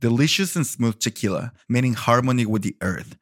delicious 0.00 0.56
and 0.56 0.66
smooth 0.66 0.98
tequila 0.98 1.52
made 1.68 1.84
in 1.84 1.94
harmony 1.94 2.46
with 2.46 2.62
the 2.62 2.76
earth. 2.80 3.16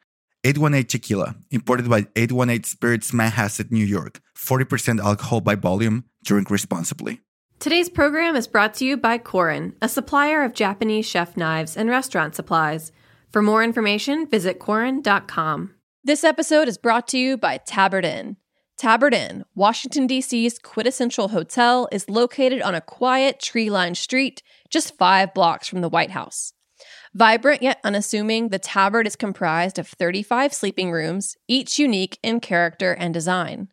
818 0.44 0.86
Tequila, 0.86 1.36
imported 1.50 1.90
by 1.90 2.06
818 2.16 2.64
Spirits 2.64 3.10
Manhasset, 3.10 3.70
New 3.70 3.84
York. 3.84 4.20
40% 4.36 5.00
alcohol 5.00 5.40
by 5.40 5.56
volume. 5.56 6.04
Drink 6.24 6.50
responsibly. 6.50 7.20
Today's 7.58 7.88
program 7.88 8.36
is 8.36 8.46
brought 8.46 8.74
to 8.74 8.84
you 8.84 8.96
by 8.96 9.18
Korin, 9.18 9.74
a 9.82 9.88
supplier 9.88 10.44
of 10.44 10.54
Japanese 10.54 11.06
chef 11.06 11.36
knives 11.36 11.76
and 11.76 11.90
restaurant 11.90 12.36
supplies. 12.36 12.92
For 13.32 13.42
more 13.42 13.64
information, 13.64 14.28
visit 14.28 14.60
Korin.com. 14.60 15.74
This 16.04 16.22
episode 16.22 16.68
is 16.68 16.78
brought 16.78 17.08
to 17.08 17.18
you 17.18 17.36
by 17.36 17.58
Tabard 17.58 18.04
Inn. 18.04 18.36
Tabard 18.78 19.12
Inn, 19.12 19.44
Washington, 19.56 20.06
D.C.'s 20.06 20.60
quintessential 20.60 21.28
hotel, 21.28 21.88
is 21.90 22.08
located 22.08 22.62
on 22.62 22.76
a 22.76 22.80
quiet, 22.80 23.40
tree 23.40 23.70
lined 23.70 23.98
street 23.98 24.40
just 24.70 24.96
five 24.96 25.34
blocks 25.34 25.66
from 25.66 25.80
the 25.80 25.88
White 25.88 26.12
House. 26.12 26.52
Vibrant 27.14 27.62
yet 27.62 27.80
unassuming, 27.84 28.48
the 28.48 28.58
Tabard 28.58 29.06
is 29.06 29.16
comprised 29.16 29.78
of 29.78 29.88
35 29.88 30.52
sleeping 30.52 30.90
rooms, 30.90 31.36
each 31.46 31.78
unique 31.78 32.18
in 32.22 32.40
character 32.40 32.92
and 32.92 33.14
design. 33.14 33.68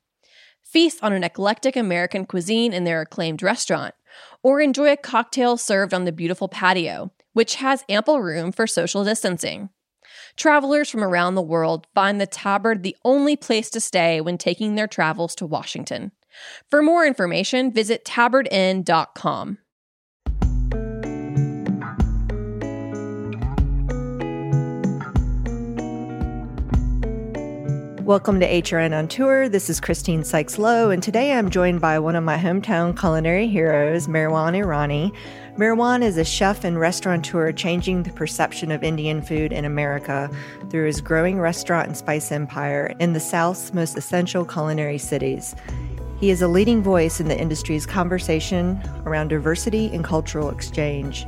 Feast 0.64 1.00
on 1.04 1.14
an 1.14 1.24
eclectic 1.24 1.76
American 1.76 2.26
cuisine 2.26 2.74
in 2.74 2.84
their 2.84 3.02
acclaimed 3.02 3.44
restaurant, 3.44 3.94
or 4.44 4.62
enjoy 4.62 4.92
a 4.92 4.98
cocktail 4.98 5.58
served 5.58 5.94
on 5.94 6.06
the 6.06 6.12
beautiful 6.12 6.48
patio, 6.48 7.12
which 7.34 7.56
has 7.56 7.84
ample 7.90 8.22
room 8.22 8.52
for 8.52 8.68
social 8.68 9.04
distancing. 9.04 9.70
Travelers 10.36 10.90
from 10.90 11.04
around 11.04 11.36
the 11.36 11.42
world 11.42 11.88
find 11.94 12.20
the 12.20 12.28
Tabard 12.28 12.84
the 12.84 12.96
only 13.06 13.36
place 13.36 13.70
to 13.72 13.80
stay 13.80 14.22
when 14.22 14.38
taking 14.38 14.76
their 14.76 14.88
travels 14.88 15.36
to 15.36 15.46
Washington. 15.46 16.12
For 16.70 16.82
more 16.82 17.06
information, 17.06 17.72
visit 17.72 18.04
tabardinn.com. 18.06 19.58
Welcome 28.06 28.40
to 28.42 28.48
HRN 28.48 28.96
on 28.96 29.08
Tour. 29.08 29.50
This 29.50 29.68
is 29.68 29.80
Christine 29.80 30.24
Sykes 30.24 30.60
Lowe, 30.60 30.92
and 30.92 31.02
today 31.02 31.34
I'm 31.34 31.50
joined 31.50 31.82
by 31.82 31.98
one 31.98 32.16
of 32.16 32.24
my 32.24 32.38
hometown 32.38 32.96
culinary 32.96 33.48
heroes, 33.48 34.08
Meherwan 34.08 34.54
Irani. 34.54 35.12
Meherwan 35.58 36.04
is 36.04 36.16
a 36.18 36.24
chef 36.24 36.64
and 36.64 36.80
restaurateur 36.80 37.52
changing 37.52 38.04
the 38.04 38.12
perception 38.12 38.70
of 38.70 38.84
Indian 38.84 39.24
food 39.24 39.52
in 39.52 39.66
America 39.66 40.30
through 40.70 40.86
his 40.86 41.02
growing 41.02 41.40
restaurant 41.40 41.88
and 41.88 41.98
spice 41.98 42.32
empire 42.32 42.94
in 43.00 43.14
the 43.14 43.20
South's 43.20 43.74
most 43.74 43.98
essential 43.98 44.46
culinary 44.46 45.00
cities. 45.00 45.56
He 46.20 46.30
is 46.30 46.44
a 46.44 46.48
leading 46.48 46.84
voice 46.84 47.20
in 47.20 47.28
the 47.28 47.40
industry's 47.40 47.88
conversation 47.88 48.80
around 49.08 49.30
diversity 49.30 49.88
and 49.88 50.04
cultural 50.04 50.52
exchange. 50.52 51.26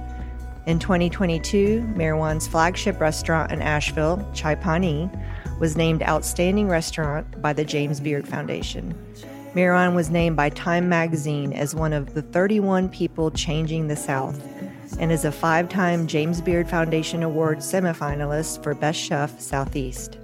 In 0.67 0.77
2022, 0.77 1.93
Meherwan's 1.95 2.47
flagship 2.47 2.99
restaurant 2.99 3.51
in 3.51 3.63
Asheville, 3.63 4.23
Chai 4.35 4.53
Pani, 4.53 5.09
was 5.59 5.75
named 5.75 6.03
Outstanding 6.03 6.67
Restaurant 6.67 7.41
by 7.41 7.53
the 7.53 7.65
James 7.65 7.99
Beard 7.99 8.27
Foundation. 8.27 8.93
Meherwan 9.53 9.95
was 9.95 10.09
named 10.09 10.35
by 10.35 10.49
Time 10.49 10.87
magazine 10.87 11.53
as 11.53 11.73
one 11.73 11.93
of 11.93 12.13
the 12.13 12.21
31 12.21 12.89
people 12.89 13.31
changing 13.31 13.87
the 13.87 13.95
South 13.95 14.39
and 14.99 15.11
is 15.11 15.25
a 15.25 15.31
five 15.31 15.69
time 15.69 16.07
James 16.07 16.41
Beard 16.41 16.69
Foundation 16.69 17.23
Award 17.23 17.59
semifinalist 17.59 18.63
for 18.63 18.73
Best 18.73 18.99
Chef 18.99 19.39
Southeast. 19.39 20.16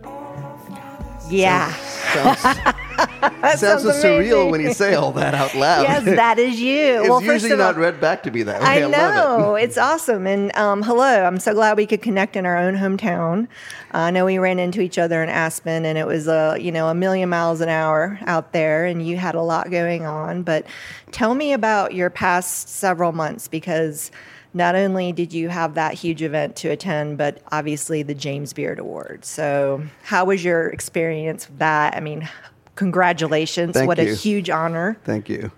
Yeah. 1.30 1.74
Sounds, 2.14 2.40
sounds, 2.40 3.60
sounds 3.60 3.82
so 3.84 3.92
surreal 3.92 4.52
when 4.52 4.62
you 4.62 4.74
say 4.74 4.94
all 4.94 5.12
that 5.14 5.34
out 5.34 5.56
loud. 5.56 5.84
Yes, 5.84 6.04
that 6.04 6.38
is 6.38 6.60
you. 6.60 6.76
it's 7.02 7.10
well, 7.10 7.24
usually 7.24 7.54
all, 7.54 7.58
not 7.58 7.76
read 7.76 8.00
back 8.00 8.24
to 8.24 8.32
me 8.32 8.44
that 8.44 8.62
way. 8.62 8.68
I, 8.68 8.84
I 8.84 8.88
know. 8.88 9.56
it. 9.56 9.64
it's 9.64 9.78
awesome. 9.78 10.28
And 10.28 10.56
um, 10.56 10.84
hello, 10.84 11.24
I'm 11.24 11.40
so 11.40 11.54
glad 11.54 11.78
we 11.78 11.86
could 11.86 12.02
connect 12.02 12.36
in 12.36 12.46
our 12.46 12.58
own 12.58 12.76
hometown. 12.76 13.48
Uh, 13.94 13.98
I 13.98 14.12
know 14.12 14.26
we 14.26 14.38
ran 14.38 14.60
into 14.60 14.82
each 14.82 14.98
other 14.98 15.24
in 15.24 15.30
Aspen, 15.30 15.86
and 15.86 15.98
it 15.98 16.06
was 16.06 16.28
a 16.28 16.58
you 16.60 16.72
know 16.72 16.88
a 16.88 16.94
million 16.94 17.30
miles 17.30 17.62
an 17.62 17.70
hour 17.70 18.20
out 18.24 18.54
there, 18.54 18.86
and 18.86 19.06
you 19.06 19.18
had 19.18 19.36
a 19.36 19.42
lot 19.42 19.72
going 19.72 20.06
on. 20.06 20.44
But 20.44 20.66
tell 21.12 21.34
me 21.34 21.54
about 21.54 21.94
your 21.94 22.10
past 22.10 22.70
several 22.70 23.12
months 23.12 23.48
because 23.48 24.12
not 24.54 24.76
only 24.76 25.12
did 25.12 25.34
you 25.34 25.50
have 25.50 25.76
that 25.76 25.94
huge 25.94 26.22
event 26.22 26.56
to 26.58 26.70
attend, 26.70 27.18
but 27.18 27.42
obviously 27.52 28.04
the 28.04 28.14
James 28.14 28.54
Beard 28.54 28.80
Award. 28.80 29.26
So, 29.26 29.84
how 30.04 30.26
was 30.26 30.44
your 30.44 30.68
experience 30.68 31.50
with 31.50 31.60
that? 31.60 31.96
I 31.96 32.00
mean, 32.00 32.30
congratulations. 32.76 33.74
Thank 33.74 33.88
what 33.88 33.98
you. 33.98 34.12
a 34.12 34.16
huge 34.16 34.50
honor. 34.50 34.98
Thank 35.04 35.30
you. 35.30 35.52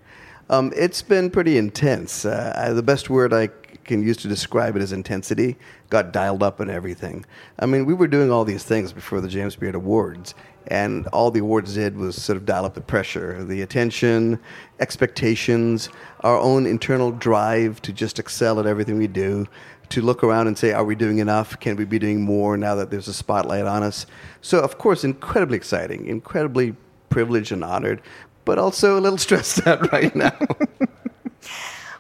Um, 0.49 0.71
it's 0.75 1.01
been 1.01 1.29
pretty 1.29 1.57
intense. 1.57 2.25
Uh, 2.25 2.53
I, 2.55 2.69
the 2.69 2.83
best 2.83 3.09
word 3.09 3.33
I 3.33 3.49
can 3.83 4.03
use 4.03 4.17
to 4.17 4.27
describe 4.27 4.75
it 4.75 4.81
is 4.81 4.91
intensity. 4.91 5.57
Got 5.89 6.11
dialed 6.11 6.43
up 6.43 6.59
and 6.59 6.69
everything. 6.69 7.25
I 7.59 7.65
mean, 7.65 7.85
we 7.85 7.93
were 7.93 8.07
doing 8.07 8.31
all 8.31 8.45
these 8.45 8.63
things 8.63 8.93
before 8.93 9.21
the 9.21 9.27
James 9.27 9.55
Beard 9.55 9.75
Awards, 9.75 10.35
and 10.67 11.07
all 11.07 11.31
the 11.31 11.39
awards 11.39 11.75
did 11.75 11.97
was 11.97 12.21
sort 12.21 12.37
of 12.37 12.45
dial 12.45 12.65
up 12.65 12.73
the 12.73 12.81
pressure, 12.81 13.43
the 13.43 13.61
attention, 13.61 14.39
expectations, 14.79 15.89
our 16.21 16.37
own 16.37 16.65
internal 16.65 17.11
drive 17.11 17.81
to 17.83 17.93
just 17.93 18.19
excel 18.19 18.59
at 18.59 18.65
everything 18.65 18.97
we 18.97 19.07
do, 19.07 19.45
to 19.89 20.01
look 20.01 20.23
around 20.23 20.47
and 20.47 20.57
say, 20.57 20.71
are 20.71 20.83
we 20.83 20.95
doing 20.95 21.19
enough? 21.19 21.59
Can 21.59 21.75
we 21.75 21.85
be 21.85 21.99
doing 21.99 22.21
more 22.21 22.57
now 22.57 22.75
that 22.75 22.89
there's 22.89 23.07
a 23.07 23.13
spotlight 23.13 23.65
on 23.65 23.83
us? 23.83 24.05
So, 24.41 24.59
of 24.59 24.77
course, 24.77 25.03
incredibly 25.03 25.57
exciting, 25.57 26.07
incredibly 26.07 26.75
privileged 27.09 27.51
and 27.51 27.63
honored, 27.63 28.01
but 28.45 28.57
also 28.57 28.97
a 28.97 29.01
little 29.01 29.17
stressed 29.19 29.65
out 29.67 29.91
right 29.91 30.15
now. 30.15 30.37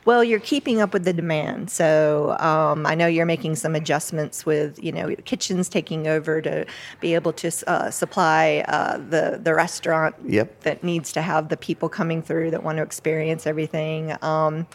Well, 0.05 0.23
you're 0.23 0.39
keeping 0.39 0.81
up 0.81 0.93
with 0.93 1.03
the 1.03 1.13
demand, 1.13 1.71
so 1.71 2.37
um, 2.39 2.85
I 2.85 2.93
know 2.93 3.07
you're 3.07 3.25
making 3.25 3.55
some 3.55 3.73
adjustments 3.73 4.45
with 4.45 4.81
you 4.83 4.91
know 4.91 5.15
kitchens 5.25 5.67
taking 5.67 6.07
over 6.07 6.41
to 6.41 6.65
be 6.99 7.15
able 7.15 7.33
to 7.33 7.51
uh, 7.67 7.89
supply 7.89 8.63
uh, 8.67 8.97
the 8.97 9.39
the 9.43 9.53
restaurant 9.55 10.15
Yep. 10.27 10.61
that 10.61 10.83
needs 10.83 11.11
to 11.13 11.21
have 11.23 11.49
the 11.49 11.57
people 11.57 11.89
coming 11.89 12.21
through 12.21 12.51
that 12.51 12.63
want 12.63 12.77
to 12.77 12.83
experience 12.83 13.47
everything. 13.47 14.15
Um, 14.23 14.67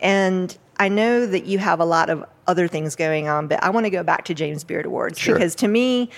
and 0.00 0.56
I 0.78 0.88
know 0.88 1.24
that 1.26 1.46
you 1.46 1.58
have 1.58 1.80
a 1.80 1.84
lot 1.86 2.10
of 2.10 2.24
other 2.46 2.68
things 2.68 2.94
going 2.94 3.26
on, 3.26 3.46
but 3.48 3.62
I 3.64 3.70
want 3.70 3.86
to 3.86 3.90
go 3.90 4.02
back 4.02 4.24
to 4.26 4.34
James 4.34 4.64
Beard 4.64 4.84
Awards 4.84 5.18
Sure. 5.18 5.34
because 5.34 5.54
to 5.56 5.68
me, 5.68 6.10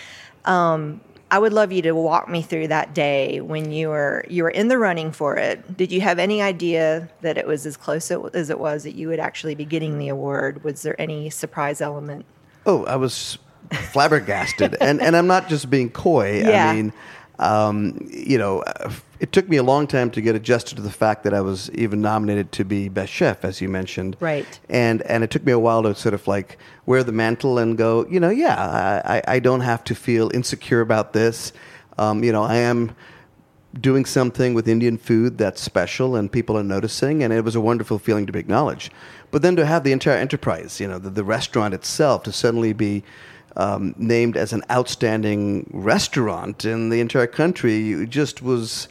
um, 0.44 1.00
I 1.30 1.38
would 1.40 1.52
love 1.52 1.72
you 1.72 1.82
to 1.82 1.92
walk 1.92 2.28
me 2.28 2.40
through 2.42 2.68
that 2.68 2.94
day 2.94 3.40
when 3.40 3.72
you 3.72 3.88
were 3.88 4.24
you 4.28 4.44
were 4.44 4.50
in 4.50 4.68
the 4.68 4.78
running 4.78 5.10
for 5.10 5.36
it. 5.36 5.76
Did 5.76 5.90
you 5.90 6.00
have 6.00 6.18
any 6.18 6.40
idea 6.40 7.08
that 7.22 7.36
it 7.36 7.46
was 7.46 7.66
as 7.66 7.76
close 7.76 8.10
as 8.10 8.48
it 8.50 8.60
was 8.60 8.84
that 8.84 8.94
you 8.94 9.08
would 9.08 9.18
actually 9.18 9.56
be 9.56 9.64
getting 9.64 9.98
the 9.98 10.08
award? 10.08 10.62
Was 10.62 10.82
there 10.82 11.00
any 11.00 11.30
surprise 11.30 11.80
element? 11.80 12.24
Oh, 12.64 12.84
I 12.84 12.94
was 12.96 13.38
flabbergasted, 13.92 14.76
and 14.80 15.00
and 15.02 15.16
I'm 15.16 15.26
not 15.26 15.48
just 15.48 15.68
being 15.68 15.90
coy. 15.90 16.42
Yeah. 16.42 16.70
I 16.70 16.74
mean, 16.74 16.92
Um, 17.38 18.08
you 18.10 18.38
know, 18.38 18.64
it 19.20 19.32
took 19.32 19.48
me 19.48 19.56
a 19.56 19.62
long 19.62 19.86
time 19.86 20.10
to 20.12 20.20
get 20.20 20.34
adjusted 20.34 20.76
to 20.76 20.82
the 20.82 20.90
fact 20.90 21.24
that 21.24 21.34
I 21.34 21.40
was 21.40 21.70
even 21.70 22.00
nominated 22.00 22.52
to 22.52 22.64
be 22.64 22.88
best 22.88 23.12
chef, 23.12 23.44
as 23.44 23.60
you 23.60 23.68
mentioned. 23.68 24.16
Right. 24.20 24.58
And 24.68 25.02
and 25.02 25.22
it 25.22 25.30
took 25.30 25.44
me 25.44 25.52
a 25.52 25.58
while 25.58 25.82
to 25.82 25.94
sort 25.94 26.14
of 26.14 26.26
like 26.26 26.58
wear 26.86 27.02
the 27.04 27.12
mantle 27.12 27.58
and 27.58 27.76
go, 27.76 28.06
you 28.06 28.20
know, 28.20 28.30
yeah, 28.30 29.02
I, 29.04 29.22
I 29.26 29.38
don't 29.38 29.60
have 29.60 29.84
to 29.84 29.94
feel 29.94 30.30
insecure 30.34 30.80
about 30.80 31.12
this. 31.12 31.52
Um, 31.98 32.24
you 32.24 32.32
know, 32.32 32.42
I 32.42 32.56
am 32.56 32.94
doing 33.80 34.04
something 34.06 34.54
with 34.54 34.68
Indian 34.68 34.96
food 34.96 35.36
that's 35.36 35.60
special 35.60 36.16
and 36.16 36.32
people 36.32 36.56
are 36.56 36.64
noticing, 36.64 37.22
and 37.22 37.32
it 37.32 37.44
was 37.44 37.54
a 37.54 37.60
wonderful 37.60 37.98
feeling 37.98 38.26
to 38.26 38.32
be 38.32 38.38
acknowledged. 38.38 38.92
But 39.30 39.42
then 39.42 39.56
to 39.56 39.66
have 39.66 39.84
the 39.84 39.92
entire 39.92 40.16
enterprise, 40.16 40.80
you 40.80 40.88
know, 40.88 40.98
the, 40.98 41.10
the 41.10 41.24
restaurant 41.24 41.74
itself, 41.74 42.22
to 42.24 42.32
suddenly 42.32 42.72
be 42.72 43.02
um, 43.56 43.94
named 43.96 44.36
as 44.36 44.52
an 44.52 44.62
outstanding 44.70 45.68
restaurant 45.72 46.64
in 46.64 46.90
the 46.90 47.00
entire 47.00 47.26
country, 47.26 47.92
it 47.92 48.10
just 48.10 48.42
was. 48.42 48.88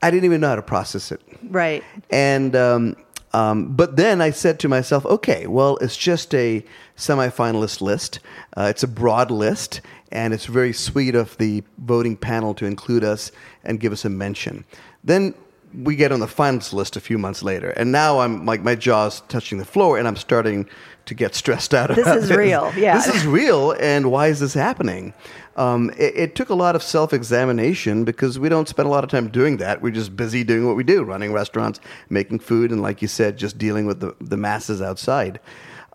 I 0.00 0.12
didn't 0.12 0.26
even 0.26 0.40
know 0.40 0.50
how 0.50 0.56
to 0.56 0.62
process 0.62 1.10
it. 1.10 1.20
Right. 1.42 1.82
And 2.10 2.54
um, 2.54 2.96
um, 3.32 3.74
but 3.74 3.96
then 3.96 4.20
I 4.20 4.30
said 4.30 4.58
to 4.60 4.68
myself, 4.68 5.04
okay, 5.04 5.46
well, 5.46 5.76
it's 5.78 5.96
just 5.96 6.34
a 6.34 6.64
semifinalist 6.96 7.80
list. 7.80 8.20
Uh, 8.56 8.68
it's 8.70 8.82
a 8.82 8.88
broad 8.88 9.30
list, 9.30 9.80
and 10.10 10.32
it's 10.32 10.46
very 10.46 10.72
sweet 10.72 11.14
of 11.14 11.36
the 11.38 11.62
voting 11.78 12.16
panel 12.16 12.54
to 12.54 12.64
include 12.64 13.04
us 13.04 13.30
and 13.64 13.80
give 13.80 13.92
us 13.92 14.04
a 14.04 14.08
mention. 14.08 14.64
Then 15.04 15.34
we 15.74 15.96
get 15.96 16.12
on 16.12 16.20
the 16.20 16.26
finals 16.26 16.72
list 16.72 16.96
a 16.96 17.00
few 17.00 17.18
months 17.18 17.42
later, 17.42 17.70
and 17.70 17.92
now 17.92 18.20
I'm 18.20 18.46
like 18.46 18.62
my 18.62 18.74
jaw's 18.74 19.20
touching 19.22 19.58
the 19.58 19.64
floor, 19.64 19.98
and 19.98 20.08
I'm 20.08 20.16
starting 20.16 20.68
to 21.06 21.14
get 21.14 21.34
stressed 21.34 21.74
out. 21.74 21.90
About 21.90 21.98
it. 21.98 22.04
This 22.04 22.24
is 22.24 22.36
real, 22.36 22.72
yeah. 22.76 22.96
This 22.96 23.14
is 23.14 23.26
real, 23.26 23.72
and 23.72 24.10
why 24.10 24.28
is 24.28 24.40
this 24.40 24.54
happening? 24.54 25.14
Um, 25.56 25.90
it, 25.98 26.16
it 26.16 26.34
took 26.34 26.50
a 26.50 26.54
lot 26.54 26.76
of 26.76 26.82
self 26.82 27.12
examination 27.12 28.04
because 28.04 28.38
we 28.38 28.48
don't 28.48 28.68
spend 28.68 28.86
a 28.86 28.90
lot 28.90 29.04
of 29.04 29.10
time 29.10 29.28
doing 29.28 29.56
that. 29.58 29.82
We're 29.82 29.90
just 29.90 30.16
busy 30.16 30.44
doing 30.44 30.66
what 30.66 30.76
we 30.76 30.84
do 30.84 31.02
running 31.02 31.32
restaurants, 31.32 31.80
making 32.08 32.40
food, 32.40 32.70
and 32.70 32.82
like 32.82 33.02
you 33.02 33.08
said, 33.08 33.36
just 33.36 33.58
dealing 33.58 33.86
with 33.86 34.00
the, 34.00 34.14
the 34.20 34.36
masses 34.36 34.80
outside. 34.80 35.40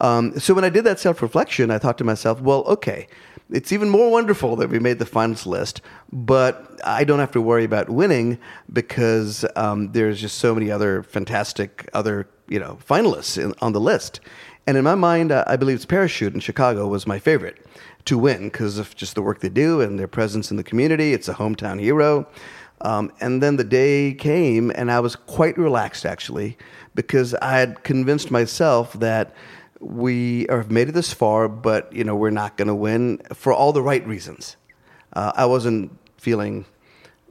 Um, 0.04 0.38
so 0.38 0.54
when 0.54 0.66
I 0.66 0.70
did 0.70 0.84
that 0.84 1.00
self 1.00 1.22
reflection, 1.22 1.72
I 1.72 1.80
thought 1.80 1.98
to 2.00 2.04
myself, 2.04 2.42
well, 2.42 2.64
okay, 2.66 3.08
it's 3.50 3.72
even 3.72 3.90
more 3.90 4.12
wonderful 4.12 4.58
that 4.58 4.70
we 4.70 4.78
made 4.78 5.00
the 5.00 5.06
finals 5.06 5.46
list, 5.46 5.82
but 6.12 6.80
I 6.84 7.06
don't 7.06 7.20
have 7.20 7.32
to 7.32 7.42
worry 7.42 7.64
about 7.64 7.90
winning 7.90 8.38
because 8.72 9.46
um, 9.56 9.94
there's 9.94 10.20
just 10.20 10.40
so 10.40 10.54
many 10.54 10.70
other 10.70 11.04
fantastic 11.04 11.90
other 11.94 12.28
you 12.50 12.60
know 12.60 12.78
finalists 12.88 13.42
in, 13.42 13.54
on 13.62 13.72
the 13.72 13.80
list. 13.80 14.20
And 14.68 14.78
in 14.78 14.84
my 14.84 14.96
mind, 14.96 15.32
uh, 15.32 15.46
I 15.48 15.56
believe 15.56 15.78
it's 15.78 15.86
Parachute 15.86 16.34
in 16.34 16.42
Chicago 16.42 16.88
was 16.88 17.08
my 17.08 17.18
favorite 17.18 17.66
to 18.06 18.18
win 18.18 18.46
because 18.46 18.78
of 18.78 18.96
just 18.96 19.16
the 19.16 19.22
work 19.22 19.40
they 19.40 19.50
do 19.50 19.80
and 19.80 19.98
their 19.98 20.08
presence 20.08 20.52
in 20.52 20.58
the 20.58 20.64
community. 20.64 21.14
It's 21.14 21.30
a 21.30 21.34
hometown 21.34 21.80
hero. 21.80 22.28
Um, 22.82 23.14
and 23.22 23.42
then 23.42 23.56
the 23.56 23.64
day 23.64 24.14
came, 24.14 24.70
and 24.76 24.92
I 24.92 25.00
was 25.00 25.16
quite 25.16 25.58
relaxed 25.58 26.06
actually 26.06 26.58
because 26.96 27.34
I 27.36 27.58
had 27.58 27.84
convinced 27.84 28.30
myself 28.30 28.92
that 29.00 29.34
we 29.84 30.46
have 30.50 30.72
made 30.72 30.90
it 30.90 30.94
this 30.94 31.12
far, 31.14 31.48
but 31.48 31.92
you 31.94 32.04
know 32.04 32.16
we're 32.16 32.30
not 32.32 32.58
going 32.58 32.68
to 32.68 32.76
win 32.76 33.20
for 33.34 33.54
all 33.54 33.74
the 33.74 33.82
right 33.82 34.06
reasons. 34.08 34.56
Uh, 35.14 35.32
I 35.36 35.46
wasn't 35.46 35.92
feeling 36.18 36.66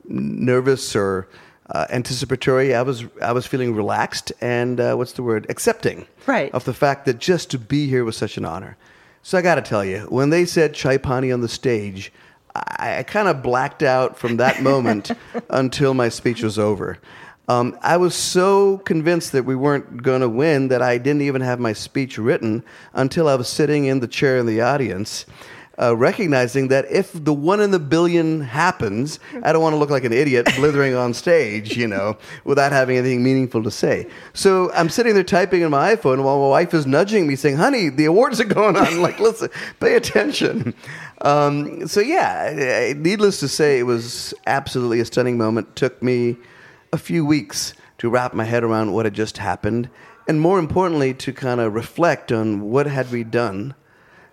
nervous 0.05 0.95
or 0.97 1.29
uh, 1.71 1.87
anticipatory. 1.91 2.75
I 2.75 2.83
was 2.83 3.05
I 3.21 3.33
was 3.33 3.47
feeling 3.47 3.75
relaxed 3.75 4.33
and 4.41 4.81
uh, 4.81 4.95
what's 4.95 5.13
the 5.13 5.23
word? 5.23 5.47
Accepting 5.49 6.07
Right. 6.27 6.53
of 6.55 6.65
the 6.65 6.75
fact 6.75 7.07
that 7.07 7.19
just 7.19 7.51
to 7.51 7.59
be 7.59 7.89
here 7.89 8.05
was 8.05 8.17
such 8.17 8.37
an 8.37 8.45
honor. 8.45 8.77
So 9.23 9.39
I 9.39 9.43
got 9.43 9.55
to 9.55 9.63
tell 9.63 9.85
you, 9.85 10.01
when 10.09 10.31
they 10.31 10.45
said 10.45 10.75
Chai 10.75 10.99
Pani 10.99 11.31
on 11.31 11.41
the 11.41 11.49
stage, 11.49 12.13
I, 12.55 12.99
I 12.99 13.03
kind 13.05 13.29
of 13.29 13.43
blacked 13.43 13.83
out 13.83 14.19
from 14.19 14.37
that 14.39 14.63
moment 14.63 15.13
until 15.51 15.95
my 15.95 16.09
speech 16.09 16.43
was 16.43 16.59
over. 16.59 16.99
Um, 17.49 17.77
I 17.83 17.97
was 17.97 18.15
so 18.15 18.79
convinced 18.79 19.33
that 19.33 19.45
we 19.45 19.57
weren't 19.57 20.03
going 20.03 20.21
to 20.21 20.29
win 20.29 20.69
that 20.69 20.81
I 20.81 20.99
didn't 20.99 21.23
even 21.23 21.43
have 21.43 21.59
my 21.59 21.73
speech 21.73 22.17
written 22.17 22.63
until 22.95 23.29
I 23.29 23.35
was 23.35 23.49
sitting 23.49 23.87
in 23.87 24.01
the 24.01 24.09
chair 24.09 24.39
in 24.39 24.47
the 24.47 24.61
audience 24.61 25.27
uh, 25.81 25.97
recognizing 25.97 26.69
that 26.69 26.85
if 26.91 27.13
the 27.13 27.33
one 27.33 27.61
in 27.61 27.71
the 27.71 27.79
billion 27.79 28.41
happens, 28.41 29.19
I 29.43 29.53
don't 29.53 29.63
want 29.63 29.73
to 29.73 29.79
look 29.79 29.91
like 29.91 30.05
an 30.05 30.13
idiot 30.13 30.49
blithering 30.57 30.95
on 30.95 31.15
stage, 31.15 31.77
you 31.77 31.89
know, 31.89 32.19
without 32.45 32.73
having 32.73 32.97
anything 32.97 33.23
meaningful 33.23 33.63
to 33.63 33.71
say. 33.71 34.07
So 34.35 34.71
I'm 34.73 34.89
sitting 34.89 35.15
there 35.15 35.25
typing 35.25 35.63
in 35.63 35.71
my 35.71 35.95
iPhone 35.95 36.23
while 36.25 36.39
my 36.41 36.49
wife 36.49 36.75
is 36.75 36.87
nudging 36.87 37.27
me, 37.27 37.37
saying, 37.37 37.57
"Honey, 37.57 37.89
the 37.89 38.05
awards 38.05 38.41
are 38.41 38.45
going 38.45 38.77
on. 38.77 39.01
like, 39.03 39.19
listen, 39.19 39.49
pay 39.81 39.97
attention." 39.97 40.75
Um, 41.23 41.87
so 41.89 42.01
yeah, 42.01 42.93
needless 42.97 43.41
to 43.41 43.49
say, 43.49 43.79
it 43.79 43.85
was 43.85 44.35
absolutely 44.47 45.01
a 45.01 45.05
stunning 45.05 45.39
moment. 45.39 45.75
Took 45.77 46.03
me 46.03 46.37
a 46.93 46.99
few 46.99 47.25
weeks 47.25 47.75
to 47.99 48.11
wrap 48.11 48.35
my 48.35 48.45
head 48.45 48.63
around 48.63 48.93
what 48.93 49.07
had 49.07 49.15
just 49.15 49.39
happened, 49.39 49.89
and 50.29 50.41
more 50.41 50.59
importantly, 50.59 51.15
to 51.15 51.33
kind 51.33 51.61
of 51.61 51.75
reflect 51.75 52.31
on 52.31 52.61
what 52.61 52.87
had 52.87 53.11
we 53.11 53.25
done 53.25 53.75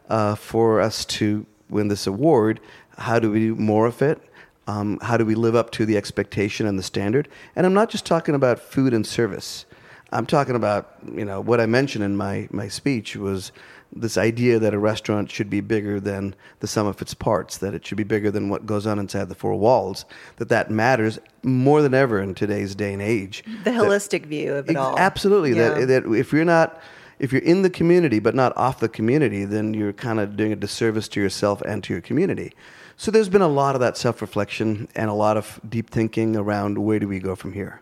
uh, 0.09 0.35
for 0.35 0.81
us 0.81 1.05
to 1.05 1.45
win 1.69 1.87
this 1.87 2.05
award. 2.05 2.59
How 2.97 3.19
do 3.19 3.31
we 3.31 3.39
do 3.39 3.55
more 3.55 3.85
of 3.85 4.01
it? 4.01 4.21
Um, 4.67 4.99
how 5.01 5.17
do 5.17 5.25
we 5.25 5.35
live 5.35 5.55
up 5.55 5.71
to 5.71 5.85
the 5.85 5.97
expectation 5.97 6.67
and 6.67 6.77
the 6.77 6.83
standard? 6.83 7.27
And 7.55 7.65
I'm 7.65 7.73
not 7.73 7.89
just 7.89 8.05
talking 8.05 8.35
about 8.35 8.59
food 8.59 8.93
and 8.93 9.07
service. 9.07 9.65
I'm 10.11 10.25
talking 10.25 10.55
about, 10.55 10.95
you 11.13 11.25
know, 11.25 11.39
what 11.39 11.59
I 11.61 11.65
mentioned 11.65 12.03
in 12.03 12.17
my, 12.17 12.47
my 12.51 12.67
speech 12.67 13.15
was 13.15 13.51
this 13.91 14.17
idea 14.17 14.59
that 14.59 14.73
a 14.73 14.79
restaurant 14.79 15.31
should 15.31 15.49
be 15.49 15.61
bigger 15.61 15.99
than 15.99 16.35
the 16.59 16.67
sum 16.67 16.85
of 16.85 17.01
its 17.01 17.13
parts, 17.13 17.57
that 17.57 17.73
it 17.73 17.85
should 17.85 17.97
be 17.97 18.03
bigger 18.03 18.29
than 18.29 18.49
what 18.49 18.65
goes 18.65 18.85
on 18.85 18.99
inside 18.99 19.29
the 19.29 19.35
four 19.35 19.55
walls, 19.55 20.05
that 20.37 20.49
that 20.49 20.69
matters 20.69 21.17
more 21.43 21.81
than 21.81 21.93
ever 21.93 22.21
in 22.21 22.35
today's 22.35 22.75
day 22.75 22.93
and 22.93 23.01
age. 23.01 23.43
The 23.63 23.71
That- 23.71 23.81
holistic 23.81 24.25
view 24.25 24.53
of 24.53 24.69
it 24.69 24.75
all. 24.75 24.97
Absolutely. 24.97 25.55
Yeah. 25.55 25.69
That, 25.69 25.87
that 25.87 26.13
if 26.13 26.31
you're 26.31 26.45
not, 26.45 26.79
if 27.17 27.33
you're 27.33 27.41
in 27.41 27.63
the 27.63 27.69
community 27.69 28.19
but 28.19 28.35
not 28.35 28.55
off 28.55 28.79
the 28.79 28.89
community, 28.89 29.43
then 29.43 29.73
you're 29.73 29.93
kind 29.93 30.19
of 30.19 30.37
doing 30.37 30.53
a 30.53 30.55
disservice 30.55 31.07
to 31.09 31.19
yourself 31.21 31.61
and 31.61 31.83
to 31.83 31.93
your 31.93 32.01
community. 32.01 32.53
So 32.95 33.11
there's 33.11 33.29
been 33.29 33.41
a 33.41 33.47
lot 33.47 33.75
of 33.75 33.81
that 33.81 33.97
self-reflection 33.97 34.89
and 34.93 35.09
a 35.09 35.13
lot 35.13 35.37
of 35.37 35.59
deep 35.67 35.89
thinking 35.89 36.35
around 36.35 36.77
where 36.77 36.99
do 36.99 37.07
we 37.07 37.19
go 37.19 37.33
from 37.33 37.53
here. 37.53 37.81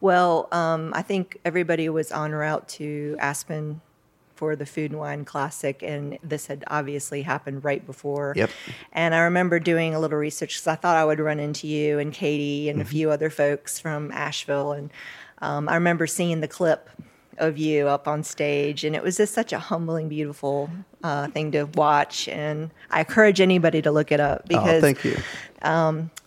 Well, 0.00 0.48
um, 0.52 0.92
I 0.94 1.02
think 1.02 1.38
everybody 1.44 1.88
was 1.88 2.12
en 2.12 2.32
route 2.32 2.68
to 2.70 3.16
Aspen 3.18 3.80
for 4.36 4.54
the 4.54 4.66
Food 4.66 4.92
and 4.92 5.00
Wine 5.00 5.24
Classic, 5.24 5.82
and 5.82 6.18
this 6.22 6.46
had 6.46 6.64
obviously 6.68 7.22
happened 7.22 7.64
right 7.64 7.84
before. 7.84 8.34
Yep. 8.36 8.50
And 8.92 9.14
I 9.14 9.20
remember 9.20 9.58
doing 9.58 9.94
a 9.94 10.00
little 10.00 10.18
research 10.18 10.50
because 10.50 10.66
I 10.66 10.76
thought 10.76 10.96
I 10.96 11.04
would 11.04 11.18
run 11.18 11.40
into 11.40 11.66
you 11.66 11.98
and 11.98 12.12
Katie 12.12 12.68
and 12.68 12.80
a 12.80 12.84
few 12.84 13.10
other 13.10 13.30
folks 13.30 13.78
from 13.78 14.12
Asheville, 14.12 14.72
and 14.72 14.90
um, 15.38 15.68
I 15.68 15.74
remember 15.74 16.06
seeing 16.06 16.40
the 16.40 16.48
clip 16.48 16.88
of 17.38 17.58
you 17.58 17.88
up 17.88 18.08
on 18.08 18.22
stage, 18.22 18.84
and 18.84 18.96
it 18.96 19.02
was 19.02 19.16
just 19.16 19.34
such 19.34 19.52
a 19.52 19.58
humbling, 19.58 20.08
beautiful 20.08 20.70
uh, 21.02 21.28
thing 21.28 21.52
to 21.52 21.64
watch. 21.74 22.28
And 22.28 22.70
I 22.90 23.00
encourage 23.00 23.40
anybody 23.40 23.82
to 23.82 23.90
look 23.90 24.12
it 24.12 24.20
up 24.20 24.48
because 24.48 24.78
oh, 24.78 24.80
thank 24.80 25.04
you. 25.04 25.16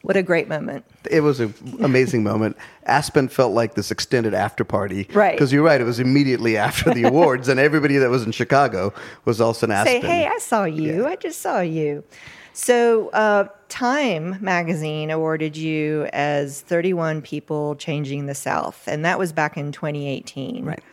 what 0.01 0.17
a 0.17 0.23
great 0.23 0.47
moment. 0.47 0.85
It 1.09 1.21
was 1.21 1.39
an 1.39 1.53
amazing 1.81 2.23
moment. 2.23 2.57
Aspen 2.85 3.27
felt 3.27 3.53
like 3.53 3.75
this 3.75 3.91
extended 3.91 4.33
after 4.33 4.63
party. 4.63 5.07
Right. 5.13 5.33
Because 5.33 5.51
you're 5.51 5.63
right, 5.63 5.79
it 5.79 5.85
was 5.85 5.99
immediately 5.99 6.57
after 6.57 6.93
the 6.93 7.03
awards, 7.07 7.47
and 7.47 7.59
everybody 7.59 7.97
that 7.97 8.09
was 8.09 8.23
in 8.23 8.31
Chicago 8.31 8.93
was 9.25 9.41
also 9.41 9.67
in 9.67 9.71
Aspen. 9.71 10.01
say, 10.01 10.07
"Hey, 10.07 10.27
I 10.27 10.37
saw 10.39 10.63
you. 10.63 11.07
I 11.07 11.15
just 11.15 11.41
saw 11.41 11.59
you." 11.61 12.03
So, 12.53 13.09
uh, 13.09 13.47
Time 13.69 14.37
magazine 14.41 15.11
awarded 15.11 15.55
you 15.55 16.09
as 16.11 16.61
31 16.61 17.21
people 17.21 17.75
changing 17.75 18.25
the 18.25 18.33
South, 18.33 18.87
and 18.87 19.05
that 19.05 19.19
was 19.19 19.31
back 19.31 19.57
in 19.57 19.71
2018. 19.71 20.65
Right. 20.65 20.83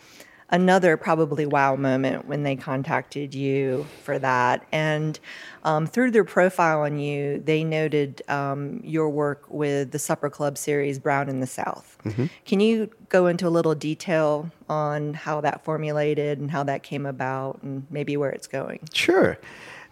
Another 0.50 0.96
probably 0.96 1.46
wow 1.46 1.74
moment 1.74 2.28
when 2.28 2.42
they 2.44 2.54
contacted 2.54 3.34
you 3.34 3.86
for 4.04 4.18
that, 4.18 4.64
and 4.70 5.18
um, 5.64 5.86
through 5.86 6.10
their 6.10 6.22
profile 6.22 6.82
on 6.82 6.98
you, 6.98 7.42
they 7.44 7.64
noted 7.64 8.22
um, 8.28 8.80
your 8.84 9.08
work 9.08 9.46
with 9.48 9.90
the 9.90 9.98
Supper 9.98 10.28
Club 10.28 10.58
series 10.58 10.98
Brown 10.98 11.28
in 11.28 11.40
the 11.40 11.46
South. 11.46 11.96
Can 12.44 12.60
you 12.60 12.90
go 13.08 13.26
into 13.26 13.48
a 13.48 13.50
little 13.50 13.74
detail 13.74 14.50
on 14.68 15.14
how 15.14 15.40
that 15.40 15.64
formulated 15.64 16.38
and 16.38 16.50
how 16.50 16.62
that 16.64 16.82
came 16.82 17.06
about, 17.06 17.60
and 17.62 17.86
maybe 17.90 18.16
where 18.16 18.30
it's 18.30 18.46
going? 18.46 18.80
Sure. 18.92 19.38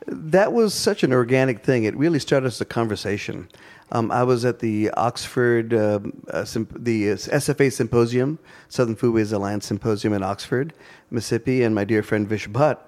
That 0.06 0.52
was 0.52 0.74
such 0.74 1.02
an 1.02 1.12
organic 1.12 1.64
thing. 1.64 1.84
It 1.84 1.96
really 1.96 2.18
started 2.18 2.46
as 2.46 2.60
a 2.60 2.64
conversation. 2.64 3.48
Um, 3.92 4.10
I 4.10 4.22
was 4.24 4.44
at 4.44 4.58
the 4.58 4.90
Oxford, 4.90 5.72
um, 5.72 6.24
uh, 6.30 6.44
symp- 6.44 6.82
the 6.82 7.12
uh, 7.12 7.14
SFA 7.14 7.72
Symposium, 7.72 8.38
Southern 8.68 8.96
Foodways 8.96 9.32
Alliance 9.32 9.66
Symposium 9.66 10.12
in 10.12 10.22
Oxford, 10.22 10.72
Mississippi, 11.10 11.62
and 11.62 11.74
my 11.74 11.84
dear 11.84 12.02
friend 12.02 12.28
Vish 12.28 12.48
Bhatt, 12.48 12.78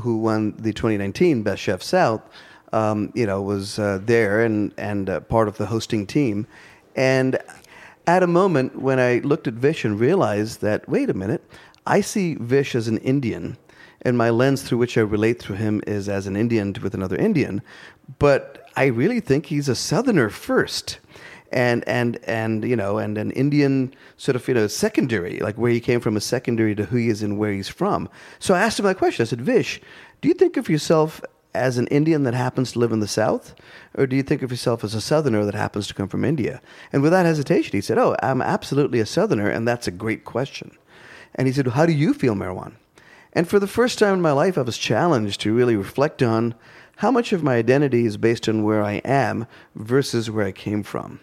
who 0.00 0.18
won 0.18 0.54
the 0.58 0.72
2019 0.72 1.42
Best 1.42 1.62
Chef 1.62 1.82
South, 1.82 2.22
um, 2.72 3.12
you 3.14 3.26
know, 3.26 3.42
was 3.42 3.78
uh, 3.78 3.98
there 4.02 4.42
and, 4.42 4.72
and 4.78 5.10
uh, 5.10 5.20
part 5.20 5.48
of 5.48 5.56
the 5.58 5.66
hosting 5.66 6.06
team. 6.06 6.46
And 6.96 7.38
at 8.06 8.22
a 8.22 8.26
moment 8.26 8.76
when 8.76 8.98
I 8.98 9.18
looked 9.18 9.46
at 9.46 9.54
Vish 9.54 9.84
and 9.84 9.98
realized 9.98 10.60
that, 10.60 10.88
wait 10.88 11.10
a 11.10 11.14
minute, 11.14 11.44
I 11.86 12.00
see 12.00 12.34
Vish 12.34 12.74
as 12.74 12.88
an 12.88 12.98
Indian 12.98 13.56
and 14.02 14.18
my 14.18 14.30
lens 14.30 14.62
through 14.62 14.78
which 14.78 14.98
I 14.98 15.02
relate 15.02 15.40
to 15.40 15.54
him 15.54 15.82
is 15.86 16.08
as 16.08 16.26
an 16.26 16.36
Indian 16.36 16.74
with 16.82 16.94
another 16.94 17.16
Indian. 17.16 17.62
But 18.18 18.68
I 18.76 18.86
really 18.86 19.20
think 19.20 19.46
he's 19.46 19.68
a 19.68 19.74
Southerner 19.74 20.28
first. 20.28 20.98
and 21.52 21.86
and 21.86 22.18
and 22.26 22.64
you 22.64 22.76
know, 22.76 22.98
and 22.98 23.18
an 23.18 23.30
Indian 23.32 23.92
sort 24.16 24.36
of 24.36 24.48
you 24.48 24.54
know 24.54 24.66
secondary, 24.66 25.38
like 25.40 25.56
where 25.56 25.70
he 25.70 25.80
came 25.80 26.00
from, 26.00 26.16
is 26.16 26.24
secondary 26.24 26.74
to 26.74 26.84
who 26.86 26.96
he 26.96 27.08
is 27.08 27.22
and 27.22 27.38
where 27.38 27.52
he's 27.52 27.68
from. 27.68 28.08
So 28.38 28.54
I 28.54 28.60
asked 28.60 28.78
him 28.78 28.86
that 28.86 28.98
question. 28.98 29.22
I 29.22 29.26
said, 29.26 29.40
Vish, 29.42 29.80
do 30.20 30.28
you 30.28 30.34
think 30.34 30.56
of 30.56 30.68
yourself 30.68 31.20
as 31.54 31.76
an 31.76 31.86
Indian 31.88 32.22
that 32.22 32.34
happens 32.34 32.72
to 32.72 32.78
live 32.78 32.92
in 32.92 33.00
the 33.00 33.06
South? 33.08 33.54
Or 33.94 34.06
do 34.06 34.16
you 34.16 34.22
think 34.22 34.42
of 34.42 34.50
yourself 34.50 34.82
as 34.84 34.94
a 34.94 35.00
Southerner 35.00 35.44
that 35.44 35.54
happens 35.54 35.86
to 35.88 35.94
come 35.94 36.08
from 36.08 36.24
India? 36.24 36.62
And 36.92 37.02
without 37.02 37.26
hesitation, 37.26 37.72
he 37.72 37.82
said, 37.82 37.98
Oh, 37.98 38.16
I'm 38.22 38.40
absolutely 38.40 39.00
a 39.00 39.06
Southerner, 39.06 39.50
and 39.50 39.68
that's 39.68 39.86
a 39.86 39.90
great 39.90 40.24
question. 40.24 40.70
And 41.34 41.46
he 41.46 41.52
said, 41.52 41.66
How 41.68 41.86
do 41.86 41.92
you 41.92 42.14
feel, 42.14 42.34
Meherwan? 42.34 42.72
And 43.32 43.48
for 43.48 43.58
the 43.58 43.66
first 43.66 43.98
time 43.98 44.14
in 44.14 44.20
my 44.20 44.32
life, 44.32 44.58
I 44.58 44.62
was 44.62 44.78
challenged 44.78 45.40
to 45.42 45.54
really 45.54 45.76
reflect 45.76 46.22
on 46.22 46.54
how 46.96 47.10
much 47.10 47.32
of 47.32 47.42
my 47.42 47.56
identity 47.56 48.04
is 48.04 48.16
based 48.16 48.48
on 48.48 48.62
where 48.62 48.82
I 48.82 48.94
am 49.04 49.46
versus 49.74 50.30
where 50.30 50.46
I 50.46 50.52
came 50.52 50.82
from. 50.82 51.20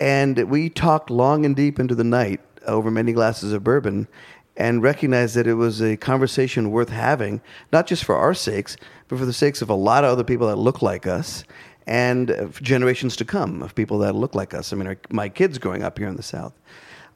And 0.00 0.50
we 0.50 0.70
talked 0.70 1.10
long 1.10 1.44
and 1.44 1.54
deep 1.54 1.78
into 1.78 1.94
the 1.94 2.04
night 2.04 2.40
over 2.66 2.90
many 2.90 3.12
glasses 3.12 3.52
of 3.52 3.62
bourbon 3.62 4.08
and 4.56 4.82
recognized 4.82 5.34
that 5.34 5.46
it 5.46 5.54
was 5.54 5.80
a 5.80 5.96
conversation 5.96 6.70
worth 6.70 6.88
having, 6.88 7.40
not 7.72 7.86
just 7.86 8.04
for 8.04 8.16
our 8.16 8.34
sakes, 8.34 8.76
but 9.08 9.18
for 9.18 9.24
the 9.24 9.32
sakes 9.32 9.62
of 9.62 9.70
a 9.70 9.74
lot 9.74 10.04
of 10.04 10.10
other 10.10 10.24
people 10.24 10.46
that 10.48 10.56
look 10.56 10.82
like 10.82 11.06
us 11.06 11.44
and 11.86 12.52
generations 12.60 13.16
to 13.16 13.24
come 13.24 13.62
of 13.62 13.74
people 13.74 13.98
that 13.98 14.14
look 14.14 14.34
like 14.34 14.54
us. 14.54 14.72
I 14.72 14.76
mean, 14.76 14.86
our, 14.86 14.98
my 15.10 15.28
kids 15.28 15.58
growing 15.58 15.82
up 15.82 15.98
here 15.98 16.08
in 16.08 16.16
the 16.16 16.22
South. 16.22 16.52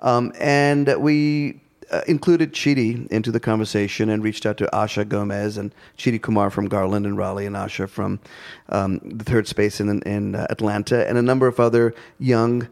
Um, 0.00 0.33
and 0.38 0.95
we 0.99 1.61
uh, 1.90 2.02
included 2.07 2.52
Cheetie 2.52 3.07
into 3.09 3.31
the 3.31 3.40
conversation 3.40 4.09
and 4.09 4.23
reached 4.23 4.47
out 4.47 4.57
to 4.59 4.69
Asha 4.73 5.09
Gomez 5.09 5.57
and 5.57 5.75
Cheetie 5.97 6.21
Kumar 6.21 6.50
from 6.50 6.69
Garland 6.69 7.07
and 7.07 7.16
Raleigh 7.16 7.47
and 7.47 7.57
Asha 7.57 7.88
from 7.88 8.21
um, 8.69 9.00
the 9.05 9.25
third 9.25 9.47
space 9.47 9.81
in, 9.81 10.02
in 10.02 10.35
uh, 10.35 10.47
Atlanta 10.50 11.09
and 11.09 11.19
a 11.19 11.23
number 11.23 11.47
of 11.47 11.61
other 11.61 11.95
young 12.19 12.69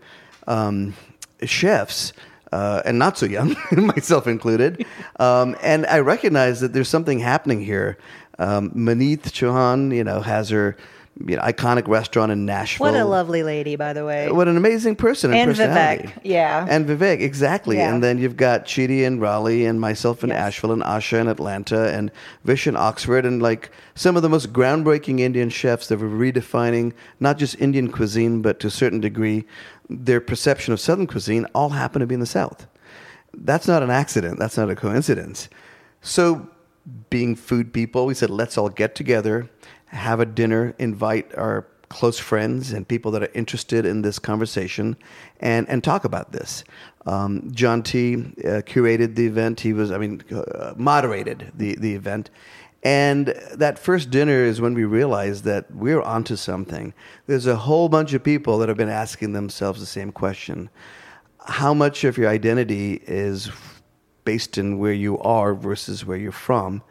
um, 0.46 0.94
chefs. 1.42 2.12
Uh, 2.52 2.82
and 2.84 3.00
not 3.00 3.18
so 3.18 3.26
young, 3.26 3.56
myself 3.72 4.28
included. 4.28 4.86
Um, 5.18 5.56
and 5.60 5.86
I 5.86 5.98
recognize 5.98 6.60
that 6.60 6.72
there's 6.72 6.88
something 6.88 7.18
happening 7.18 7.64
here. 7.64 7.98
Um, 8.38 8.70
Maneet 8.70 9.22
Chauhan, 9.22 9.92
you 9.94 10.04
know, 10.04 10.20
has 10.20 10.50
her 10.50 10.76
you 11.26 11.36
know, 11.36 11.42
iconic 11.42 11.86
restaurant 11.86 12.32
in 12.32 12.44
Nashville. 12.44 12.86
What 12.86 12.98
a 12.98 13.04
lovely 13.04 13.42
lady, 13.42 13.76
by 13.76 13.92
the 13.92 14.04
way. 14.04 14.30
What 14.30 14.48
an 14.48 14.56
amazing 14.56 14.96
person 14.96 15.32
and, 15.32 15.50
And. 15.50 15.58
Vivek, 15.58 16.12
yeah. 16.24 16.66
And 16.68 16.86
Vivek, 16.86 17.20
exactly. 17.20 17.76
Yeah. 17.76 17.92
And 17.92 18.02
then 18.02 18.18
you've 18.18 18.36
got 18.36 18.64
Cheetie 18.64 19.06
and 19.06 19.20
Raleigh 19.20 19.64
and 19.66 19.80
myself 19.80 20.24
in 20.24 20.30
Yes. 20.30 20.38
Asheville 20.38 20.72
and 20.72 20.82
Asha 20.82 21.20
in 21.20 21.28
Atlanta 21.28 21.94
and 21.94 22.10
Vish 22.44 22.66
in 22.66 22.76
Oxford 22.76 23.24
and 23.24 23.40
like 23.40 23.70
some 23.94 24.16
of 24.16 24.22
the 24.22 24.28
most 24.28 24.52
groundbreaking 24.52 25.20
Indian 25.20 25.50
chefs 25.50 25.86
that 25.86 25.98
were 25.98 26.08
redefining 26.08 26.92
not 27.20 27.38
just 27.38 27.60
Indian 27.60 27.92
cuisine, 27.92 28.42
but 28.42 28.58
to 28.60 28.66
a 28.66 28.70
certain 28.70 29.00
degree 29.00 29.44
their 29.88 30.20
perception 30.20 30.72
of 30.72 30.80
Southern 30.80 31.06
cuisine 31.06 31.46
all 31.54 31.70
happen 31.70 32.00
to 32.00 32.06
be 32.06 32.14
in 32.14 32.20
the 32.20 32.26
South. 32.26 32.66
That's 33.34 33.68
not 33.68 33.82
an 33.82 33.90
accident. 33.90 34.38
That's 34.38 34.56
not 34.56 34.70
a 34.70 34.76
coincidence. 34.76 35.48
So, 36.00 36.48
being 37.10 37.34
food 37.34 37.72
people, 37.72 38.06
we 38.06 38.14
said, 38.14 38.30
let's 38.30 38.58
all 38.58 38.68
get 38.68 38.94
together, 38.94 39.48
have 39.94 40.20
a 40.20 40.26
dinner, 40.26 40.74
invite 40.78 41.34
our 41.36 41.66
close 41.88 42.18
friends 42.18 42.72
and 42.72 42.86
people 42.86 43.10
that 43.12 43.22
are 43.22 43.30
interested 43.34 43.86
in 43.86 44.02
this 44.02 44.18
conversation, 44.18 44.96
and, 45.40 45.68
and 45.68 45.84
talk 45.84 46.04
about 46.04 46.32
this. 46.32 46.64
Um, 47.06 47.50
John 47.52 47.82
T. 47.82 48.14
Uh, 48.14 48.62
curated 48.62 49.14
the 49.14 49.26
event. 49.26 49.60
He 49.60 49.72
was, 49.72 49.92
I 49.92 49.98
mean, 49.98 50.22
uh, 50.32 50.74
moderated 50.76 51.52
the, 51.54 51.76
the 51.76 51.94
event. 51.94 52.30
And 52.82 53.28
that 53.52 53.78
first 53.78 54.10
dinner 54.10 54.44
is 54.44 54.60
when 54.60 54.74
we 54.74 54.84
realized 54.84 55.44
that 55.44 55.70
we're 55.74 56.02
onto 56.02 56.36
something. 56.36 56.92
There's 57.26 57.46
a 57.46 57.56
whole 57.56 57.88
bunch 57.88 58.12
of 58.12 58.22
people 58.22 58.58
that 58.58 58.68
have 58.68 58.76
been 58.76 58.90
asking 58.90 59.32
themselves 59.32 59.80
the 59.80 59.86
same 59.86 60.12
question 60.12 60.68
how 61.46 61.74
much 61.74 62.04
of 62.04 62.16
your 62.16 62.28
identity 62.28 63.02
is 63.06 63.50
based 64.24 64.56
in 64.56 64.78
where 64.78 64.92
you 64.92 65.18
are 65.18 65.54
versus 65.54 66.04
where 66.04 66.16
you're 66.16 66.32
from. 66.32 66.82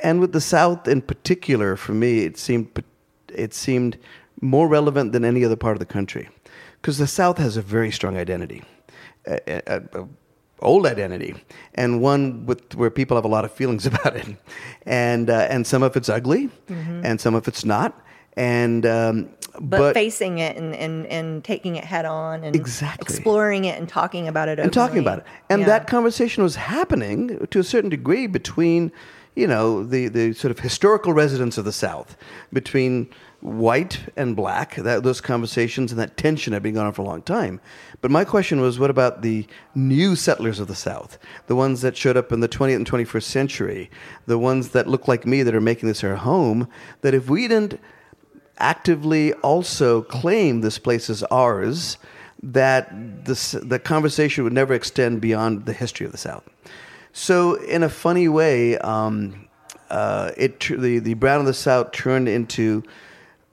And 0.00 0.20
with 0.20 0.32
the 0.32 0.40
South 0.40 0.86
in 0.86 1.02
particular, 1.02 1.76
for 1.76 1.92
me, 1.92 2.24
it 2.24 2.38
seemed 2.38 2.82
it 3.34 3.52
seemed 3.54 3.98
more 4.40 4.68
relevant 4.68 5.12
than 5.12 5.24
any 5.24 5.44
other 5.44 5.56
part 5.56 5.74
of 5.74 5.80
the 5.80 5.86
country, 5.92 6.28
because 6.80 6.98
the 6.98 7.06
South 7.06 7.38
has 7.38 7.56
a 7.56 7.62
very 7.62 7.90
strong 7.90 8.16
identity, 8.16 8.62
a, 9.26 9.40
a, 9.66 9.82
a 10.00 10.08
old 10.60 10.86
identity, 10.86 11.34
and 11.74 12.00
one 12.00 12.46
with 12.46 12.74
where 12.74 12.90
people 12.90 13.16
have 13.16 13.24
a 13.24 13.28
lot 13.28 13.44
of 13.44 13.52
feelings 13.52 13.86
about 13.92 14.16
it, 14.16 14.28
and 14.86 15.28
uh, 15.30 15.46
and 15.50 15.66
some 15.66 15.82
of 15.82 15.96
it's 15.96 16.08
ugly, 16.08 16.48
and 16.68 17.20
some 17.20 17.34
of 17.34 17.48
it's 17.48 17.64
not, 17.64 18.00
and 18.36 18.86
um, 18.86 19.28
but, 19.60 19.94
facing 19.94 20.38
it 20.38 20.56
and, 20.56 20.74
and, 20.76 21.06
and 21.06 21.42
taking 21.44 21.76
it 21.76 21.84
head 21.84 22.04
on 22.04 22.44
and 22.44 22.54
Exactly. 22.54 23.02
exploring 23.02 23.64
it 23.64 23.78
and 23.78 23.88
talking 23.88 24.28
about 24.28 24.48
it 24.48 24.60
and 24.60 24.72
talking 24.72 24.98
about 24.98 25.18
it. 25.18 25.24
And 25.50 25.62
Yeah. 25.62 25.66
that 25.66 25.86
conversation 25.88 26.42
was 26.44 26.54
happening 26.56 27.46
to 27.50 27.58
a 27.58 27.64
certain 27.64 27.90
degree 27.90 28.26
between, 28.28 28.92
you 29.38 29.46
know, 29.46 29.84
the, 29.84 30.08
the 30.08 30.32
sort 30.32 30.50
of 30.50 30.58
historical 30.58 31.12
residents 31.12 31.58
of 31.58 31.64
the 31.64 31.72
South, 31.72 32.16
between 32.52 33.08
white 33.40 34.00
and 34.16 34.34
black. 34.34 34.74
That 34.74 35.04
those 35.04 35.20
conversations 35.20 35.92
and 35.92 36.00
that 36.00 36.16
tension 36.16 36.52
had 36.52 36.62
been 36.62 36.74
going 36.74 36.88
on 36.88 36.92
for 36.92 37.02
a 37.02 37.04
long 37.04 37.22
time. 37.22 37.60
But 38.00 38.10
my 38.10 38.24
question 38.24 38.60
was, 38.60 38.80
what 38.80 38.90
about 38.90 39.22
the 39.22 39.46
new 39.76 40.16
settlers 40.16 40.58
of 40.58 40.66
the 40.66 40.74
South, 40.74 41.18
the 41.46 41.54
ones 41.54 41.82
that 41.82 41.96
showed 41.96 42.16
up 42.16 42.32
in 42.32 42.40
the 42.40 42.48
20th 42.48 42.76
and 42.76 42.90
21st 42.90 43.22
century, 43.22 43.90
the 44.26 44.38
ones 44.38 44.70
that 44.70 44.88
look 44.88 45.06
like 45.06 45.24
me 45.24 45.44
that 45.44 45.54
are 45.54 45.60
making 45.60 45.88
this 45.88 46.00
their 46.00 46.16
home? 46.16 46.68
That 47.02 47.14
if 47.14 47.30
we 47.30 47.46
didn't 47.46 47.78
actively 48.58 49.32
also 49.34 50.02
claim 50.02 50.62
this 50.62 50.80
place 50.80 51.08
as 51.08 51.22
ours, 51.24 51.96
that 52.42 52.88
this, 53.24 53.52
the 53.52 53.78
conversation 53.78 54.42
would 54.42 54.52
never 54.52 54.74
extend 54.74 55.20
beyond 55.20 55.64
the 55.64 55.72
history 55.72 56.06
of 56.06 56.10
the 56.10 56.18
South. 56.18 56.48
So, 57.20 57.54
in 57.54 57.82
a 57.82 57.88
funny 57.88 58.28
way, 58.28 58.78
um, 58.78 59.48
uh, 59.90 60.30
it 60.36 60.60
the 60.60 61.00
the 61.00 61.14
Brown 61.14 61.40
of 61.40 61.46
the 61.46 61.52
South 61.52 61.90
turned 61.90 62.28
into 62.28 62.84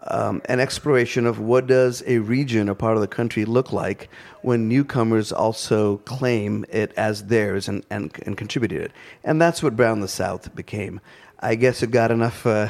um, 0.02 0.44
an 0.46 0.60
exploration 0.60 1.26
of 1.26 1.40
what 1.40 1.66
does 1.66 2.04
a 2.06 2.20
region 2.20 2.70
or 2.70 2.76
part 2.76 2.96
of 2.96 3.02
the 3.02 3.08
country 3.08 3.44
look 3.44 3.74
like 3.74 4.08
when 4.44 4.70
newcomers 4.70 5.32
also 5.32 5.98
claim 5.98 6.64
it 6.70 6.94
as 6.96 7.24
theirs 7.24 7.68
and, 7.68 7.84
and, 7.90 8.16
and 8.28 8.38
contributed 8.38 8.82
it. 8.82 8.92
And 9.24 9.42
that's 9.42 9.64
what 9.64 9.76
Brown 9.76 9.98
of 9.98 10.02
the 10.04 10.10
South 10.10 10.54
became. 10.56 11.02
I 11.40 11.56
guess 11.56 11.82
it 11.82 11.90
got 11.90 12.12
enough 12.12 12.46
uh, 12.46 12.70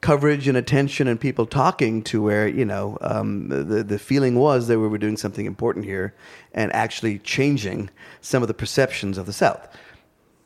coverage 0.00 0.48
and 0.48 0.58
attention 0.58 1.06
and 1.06 1.20
people 1.20 1.46
talking 1.46 2.02
to 2.02 2.20
where, 2.20 2.48
you 2.48 2.64
know, 2.64 2.98
um, 3.00 3.48
the, 3.48 3.84
the 3.84 3.98
feeling 3.98 4.34
was 4.34 4.66
that 4.66 4.80
we 4.80 4.88
were 4.88 4.98
doing 4.98 5.16
something 5.16 5.46
important 5.46 5.84
here 5.84 6.14
and 6.52 6.72
actually 6.72 7.20
changing 7.20 7.90
some 8.20 8.42
of 8.42 8.48
the 8.48 8.54
perceptions 8.54 9.18
of 9.18 9.26
the 9.26 9.32
South. 9.32 9.68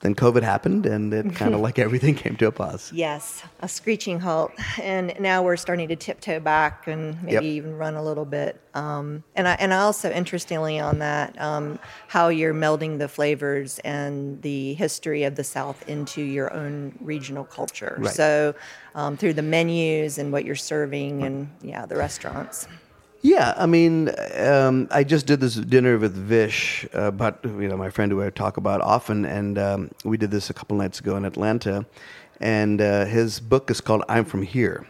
Then 0.00 0.14
COVID 0.14 0.42
happened 0.42 0.87
and 0.87 1.12
it 1.12 1.35
kind 1.35 1.54
of 1.54 1.61
like 1.61 1.78
everything 1.78 2.14
came 2.14 2.35
to 2.37 2.47
a 2.47 2.52
pause. 2.52 2.90
Yes, 2.92 3.42
a 3.61 3.69
screeching 3.69 4.21
halt. 4.21 4.50
And 4.80 5.14
now 5.21 5.42
we're 5.42 5.59
starting 5.59 5.88
to 5.88 5.97
tiptoe 5.97 6.40
back 6.40 6.87
and 6.87 7.23
maybe 7.23 7.33
Yep. 7.35 7.42
even 7.42 7.76
run 7.76 7.95
a 7.97 8.02
little 8.02 8.25
bit. 8.25 8.59
Um, 8.73 9.25
and 9.37 9.47
I 9.47 9.52
and 9.54 9.73
also 9.75 10.11
interestingly 10.11 10.78
on 10.78 11.00
that 11.00 11.38
um, 11.40 11.78
how 12.09 12.28
you're 12.28 12.54
melding 12.54 12.99
the 12.99 13.09
flavors 13.09 13.78
and 13.80 14.40
the 14.42 14.73
history 14.75 15.25
of 15.25 15.35
the 15.35 15.45
South 15.45 15.87
into 15.88 16.23
your 16.23 16.50
own 16.52 16.97
regional 17.02 17.45
culture. 17.45 17.97
Right. 17.99 18.14
So 18.14 18.54
um, 18.95 19.16
through 19.19 19.35
the 19.35 19.42
menus 19.42 20.16
and 20.16 20.33
what 20.33 20.45
you're 20.47 20.54
serving 20.57 21.25
and 21.25 21.50
yeah, 21.62 21.85
the 21.85 21.97
restaurants. 21.97 22.66
Yeah, 23.23 23.53
I 23.55 23.67
mean, 23.67 24.11
um, 24.39 24.89
I 24.91 25.05
just 25.05 25.27
did 25.27 25.41
this 25.41 25.55
dinner 25.55 25.99
with 25.99 26.15
Vish, 26.15 26.87
uh, 26.95 27.11
but 27.11 27.39
you 27.45 27.69
know, 27.69 27.77
my 27.77 27.91
friend 27.91 28.11
who 28.11 28.23
I 28.23 28.31
talk 28.31 28.57
about 28.57 28.81
often, 28.81 29.27
and 29.27 29.59
um, 29.59 29.91
we 30.05 30.17
did 30.17 30.31
this 30.31 30.49
a 30.49 30.55
couple 30.55 30.79
nights 30.79 31.00
ago 31.00 31.17
in 31.17 31.27
Atlanta, 31.27 31.85
and 32.41 32.81
uh, 32.81 33.05
his 33.05 33.39
book 33.39 33.71
is 33.71 33.83
called 33.83 34.05
"I'm 34.09 34.25
From 34.25 34.41
Here." 34.41 34.87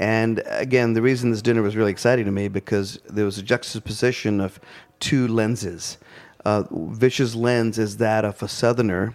And 0.00 0.42
again, 0.46 0.94
the 0.94 1.02
reason 1.02 1.30
this 1.30 1.42
dinner 1.42 1.62
was 1.62 1.76
really 1.76 1.92
exciting 1.92 2.24
to 2.24 2.32
me 2.32 2.48
because 2.48 2.98
there 3.08 3.24
was 3.24 3.38
a 3.38 3.42
juxtaposition 3.42 4.40
of 4.40 4.58
two 4.98 5.28
lenses. 5.28 5.98
Uh, 6.44 6.64
Vish's 6.72 7.36
lens 7.36 7.78
is 7.78 7.98
that 7.98 8.24
of 8.24 8.42
a 8.42 8.48
Southerner 8.48 9.14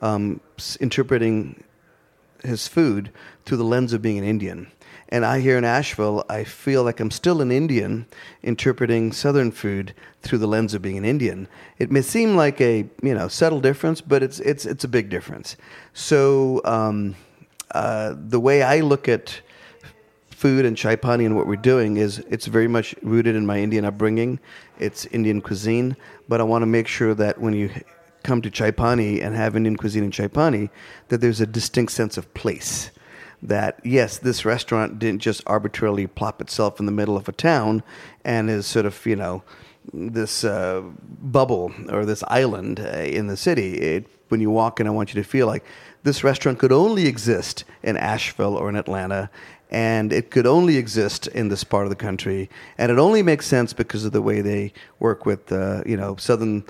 um, 0.00 0.40
interpreting 0.78 1.64
his 2.44 2.68
food 2.68 3.10
through 3.44 3.56
the 3.56 3.64
lens 3.64 3.92
of 3.92 4.02
being 4.02 4.18
an 4.18 4.24
Indian. 4.24 4.68
And 5.08 5.24
I 5.24 5.40
here 5.40 5.56
in 5.56 5.64
Asheville, 5.64 6.24
I 6.28 6.42
feel 6.44 6.82
like 6.82 6.98
I'm 6.98 7.12
still 7.12 7.40
an 7.40 7.52
Indian 7.52 8.06
interpreting 8.42 9.12
Southern 9.12 9.52
food 9.52 9.94
through 10.22 10.38
the 10.38 10.48
lens 10.48 10.74
of 10.74 10.82
being 10.82 10.98
an 10.98 11.04
Indian. 11.04 11.46
It 11.78 11.92
may 11.92 12.02
seem 12.02 12.34
like 12.34 12.60
a 12.60 12.78
you 13.02 13.14
know 13.14 13.28
subtle 13.28 13.60
difference, 13.60 14.00
but 14.00 14.22
it's 14.22 14.40
it's 14.40 14.66
it's 14.66 14.84
a 14.84 14.88
big 14.88 15.08
difference. 15.08 15.56
So 15.94 16.60
um, 16.64 17.14
uh, 17.70 18.14
the 18.16 18.40
way 18.40 18.62
I 18.62 18.80
look 18.80 19.08
at 19.08 19.40
food 20.30 20.64
and 20.64 20.76
chai 20.76 20.96
pani 20.96 21.24
and 21.24 21.34
what 21.36 21.46
we're 21.46 21.56
doing 21.56 21.96
is 21.96 22.18
it's 22.28 22.46
very 22.46 22.68
much 22.68 22.94
rooted 23.02 23.36
in 23.36 23.46
my 23.46 23.58
Indian 23.58 23.84
upbringing. 23.84 24.38
It's 24.78 25.06
Indian 25.06 25.40
cuisine, 25.40 25.96
but 26.28 26.40
I 26.40 26.44
want 26.44 26.62
to 26.62 26.66
make 26.66 26.88
sure 26.88 27.14
that 27.14 27.40
when 27.40 27.54
you 27.54 27.70
come 28.22 28.42
to 28.42 28.50
chai 28.50 28.70
pani 28.70 29.22
and 29.22 29.34
have 29.36 29.56
Indian 29.56 29.76
cuisine 29.76 30.02
and 30.02 30.12
chai 30.12 30.26
pani, 30.26 30.68
that 31.08 31.20
there's 31.20 31.40
a 31.40 31.46
distinct 31.46 31.92
sense 31.92 32.18
of 32.18 32.32
place. 32.34 32.90
That 33.42 33.80
yes, 33.84 34.18
this 34.18 34.44
restaurant 34.44 34.98
didn't 34.98 35.22
just 35.22 35.42
arbitrarily 35.46 36.06
plop 36.06 36.40
itself 36.40 36.80
in 36.80 36.86
the 36.86 36.92
middle 36.92 37.16
of 37.16 37.28
a 37.28 37.32
town 37.32 37.82
and 38.24 38.50
is 38.50 38.66
sort 38.66 38.86
of, 38.86 39.06
you 39.06 39.16
know, 39.16 39.42
this 39.92 40.44
uh, 40.44 40.82
bubble 41.22 41.72
or 41.90 42.04
this 42.04 42.24
island 42.28 42.80
uh, 42.80 42.98
in 42.98 43.26
the 43.26 43.36
city. 43.36 43.74
It, 43.74 44.06
when 44.28 44.40
you 44.40 44.50
walk 44.50 44.80
in, 44.80 44.86
I 44.86 44.90
want 44.90 45.14
you 45.14 45.22
to 45.22 45.28
feel 45.28 45.46
like 45.46 45.64
this 46.02 46.24
restaurant 46.24 46.58
could 46.58 46.72
only 46.72 47.06
exist 47.06 47.64
in 47.82 47.96
Asheville 47.96 48.56
or 48.56 48.68
in 48.68 48.76
Atlanta, 48.76 49.30
and 49.70 50.12
it 50.12 50.30
could 50.30 50.46
only 50.46 50.76
exist 50.76 51.26
in 51.28 51.48
this 51.48 51.64
part 51.64 51.84
of 51.84 51.90
the 51.90 51.96
country, 51.96 52.48
and 52.78 52.90
it 52.90 52.98
only 52.98 53.22
makes 53.22 53.46
sense 53.46 53.72
because 53.72 54.04
of 54.04 54.12
the 54.12 54.22
way 54.22 54.40
they 54.40 54.72
work 54.98 55.26
with, 55.26 55.50
uh, 55.52 55.82
you 55.86 55.96
know, 55.96 56.16
Southern 56.16 56.64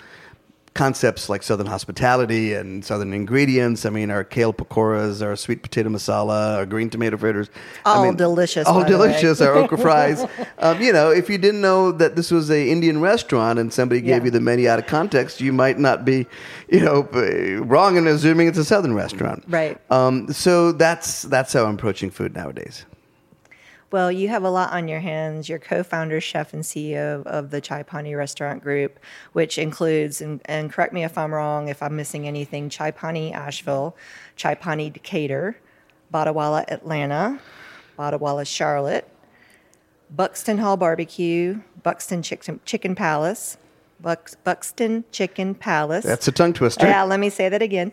concepts 0.77 1.29
like 1.29 1.43
Southern 1.43 1.67
hospitality 1.67 2.53
and 2.55 2.85
Southern 2.85 3.13
ingredients. 3.13 3.85
I 3.87 3.91
mean, 3.91 4.11
our 4.11 4.23
kale 4.23 4.53
pakoras, 4.53 5.23
our 5.23 5.35
sweet 5.37 5.63
potato 5.63 5.89
masala, 5.89 6.57
our 6.57 6.67
green 6.67 6.91
tomato 6.91 7.17
fritters. 7.17 7.49
All 7.85 8.03
I 8.03 8.07
mean, 8.07 8.17
delicious, 8.17 8.67
All 8.67 8.83
by 8.83 8.89
the 8.91 8.99
way. 8.99 9.07
delicious. 9.09 9.41
Our 9.41 9.55
okra 9.55 9.79
fries. 9.87 10.25
Um, 10.59 10.81
you 10.81 10.93
know, 10.93 11.11
if 11.11 11.29
you 11.31 11.39
didn't 11.39 11.61
know 11.63 11.93
that 11.93 12.15
this 12.17 12.31
was 12.31 12.51
a 12.51 12.69
Indian 12.71 13.01
restaurant 13.01 13.59
and 13.59 13.73
somebody 13.73 14.01
gave 14.01 14.19
Yeah. 14.19 14.25
you 14.27 14.31
the 14.31 14.41
menu 14.41 14.69
out 14.69 14.79
of 14.79 14.87
context, 14.87 15.41
you 15.41 15.53
might 15.53 15.79
not 15.79 16.05
be, 16.05 16.27
you 16.69 16.81
know, 16.81 17.03
wrong 17.65 17.97
in 17.97 18.07
assuming 18.07 18.49
it's 18.49 18.59
a 18.59 18.65
Southern 18.65 18.95
restaurant. 18.95 19.45
Right. 19.49 19.79
Um, 19.91 20.33
so 20.33 20.73
that's 20.73 21.23
that's 21.23 21.53
how 21.53 21.65
I'm 21.65 21.75
approaching 21.75 22.11
food 22.11 22.35
nowadays. 22.35 22.85
Well, 23.93 24.11
you 24.11 24.29
have 24.29 24.43
a 24.43 24.51
lot 24.51 24.73
on 24.73 24.89
your 24.89 24.99
hands. 25.01 25.49
You're 25.49 25.61
co-founder, 25.61 26.21
chef, 26.21 26.53
and 26.53 26.63
CEO 26.63 27.21
of, 27.21 27.27
of 27.27 27.51
the 27.51 27.61
Chai 27.61 27.83
Pani 27.83 28.15
Restaurant 28.15 28.63
Group, 28.63 28.99
which 29.33 29.59
includes, 29.59 30.21
and, 30.21 30.41
and 30.47 30.73
correct 30.73 30.93
me 30.93 31.05
if 31.05 31.17
I'm 31.17 31.33
wrong, 31.33 31.69
if 31.69 31.83
I'm 31.83 31.95
missing 31.95 32.27
anything, 32.27 32.69
Chai 32.69 32.91
Pani 32.91 33.33
Asheville, 33.33 33.97
Chai 34.35 34.55
Pani 34.55 34.91
Decatur, 34.91 35.57
Botiwalla 36.13 36.65
Atlanta, 36.69 37.41
Botiwalla 37.97 38.47
Charlotte, 38.47 39.09
Buxton 40.11 40.59
Hall 40.59 40.77
Barbecue, 40.77 41.61
Buxton 41.83 42.23
Chicken, 42.23 42.61
Chicken 42.65 42.95
Palace, 42.95 43.57
Bux, 44.01 44.37
Buxton 44.45 45.05
Chicken 45.13 45.55
Palace. 45.55 46.05
That's 46.05 46.29
a 46.29 46.33
tongue 46.33 46.53
twister. 46.53 46.87
Yeah, 46.87 47.05
let 47.05 47.21
me 47.21 47.31
say 47.31 47.49
that 47.49 47.63
again. 47.63 47.93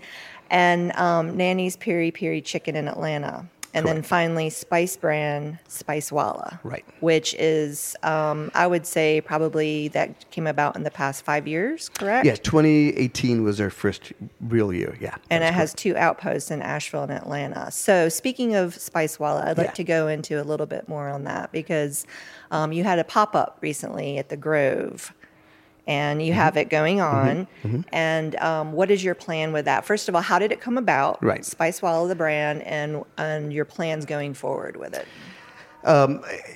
And 0.50 0.92
um, 0.94 1.38
Nani's 1.38 1.78
Piri 1.78 2.12
Piri 2.12 2.42
Chicken 2.42 2.76
in 2.76 2.88
Atlanta. 2.88 3.48
And 3.74 3.88
then 3.88 4.04
finally, 4.04 4.50
Spice 4.52 4.96
Brand 4.98 5.58
Spicewalla. 5.68 6.60
Right. 6.64 6.86
Which 7.00 7.34
is, 7.36 7.96
um, 8.04 8.52
I 8.54 8.68
would 8.68 8.86
say, 8.86 9.20
probably 9.22 9.88
that 9.90 10.30
came 10.32 10.46
about 10.46 10.76
in 10.76 10.84
the 10.84 10.92
past 10.92 11.26
five 11.26 11.48
years, 11.48 11.90
correct? 11.90 12.26
Yeah, 12.26 12.36
2018 12.36 13.44
was 13.44 13.60
our 13.60 13.70
first 13.70 14.14
real 14.42 14.72
year. 14.72 14.96
Yeah. 15.02 15.16
And 15.30 15.44
it 15.44 15.54
has 15.54 15.74
two 15.74 15.96
outposts 15.98 16.52
in 16.52 16.62
Asheville 16.62 17.04
and 17.04 17.12
Atlanta. 17.12 17.72
So, 17.72 18.10
speaking 18.10 18.56
of 18.56 18.76
Spicewalla, 18.76 19.46
I'd 19.48 19.58
like 19.58 19.68
Yeah. 19.68 19.74
to 19.74 19.84
go 19.84 20.08
into 20.08 20.42
a 20.42 20.44
little 20.44 20.68
bit 20.68 20.88
more 20.88 21.10
on 21.10 21.24
that 21.24 21.52
because 21.52 22.06
um, 22.52 22.72
you 22.74 22.84
had 22.84 23.00
a 23.00 23.04
pop 23.04 23.36
up 23.36 23.58
recently 23.62 24.18
at 24.20 24.30
the 24.30 24.38
Grove 24.38 25.14
and 25.88 26.20
Mm-hmm. 26.20 26.28
you 26.28 26.34
have 26.34 26.56
it 26.58 26.70
going 26.70 27.02
on. 27.02 27.48
And 27.92 28.36
um, 28.38 28.72
what 28.74 28.90
is 28.92 29.04
your 29.04 29.16
plan 29.16 29.52
with 29.54 29.66
that? 29.66 29.84
First 29.86 30.08
of 30.10 30.16
all, 30.16 30.22
how 30.22 30.40
did 30.40 30.52
it 30.52 30.62
come 30.62 30.78
about? 30.78 31.22
Right. 31.24 31.44
Spice 31.44 31.82
Walla, 31.82 32.08
the 32.08 32.16
brand, 32.16 32.62
and, 32.64 33.04
and 33.18 33.52
your 33.52 33.66
plans 33.66 34.06
going 34.06 34.34
forward 34.34 34.78
with 34.78 34.94
it. 34.94 35.06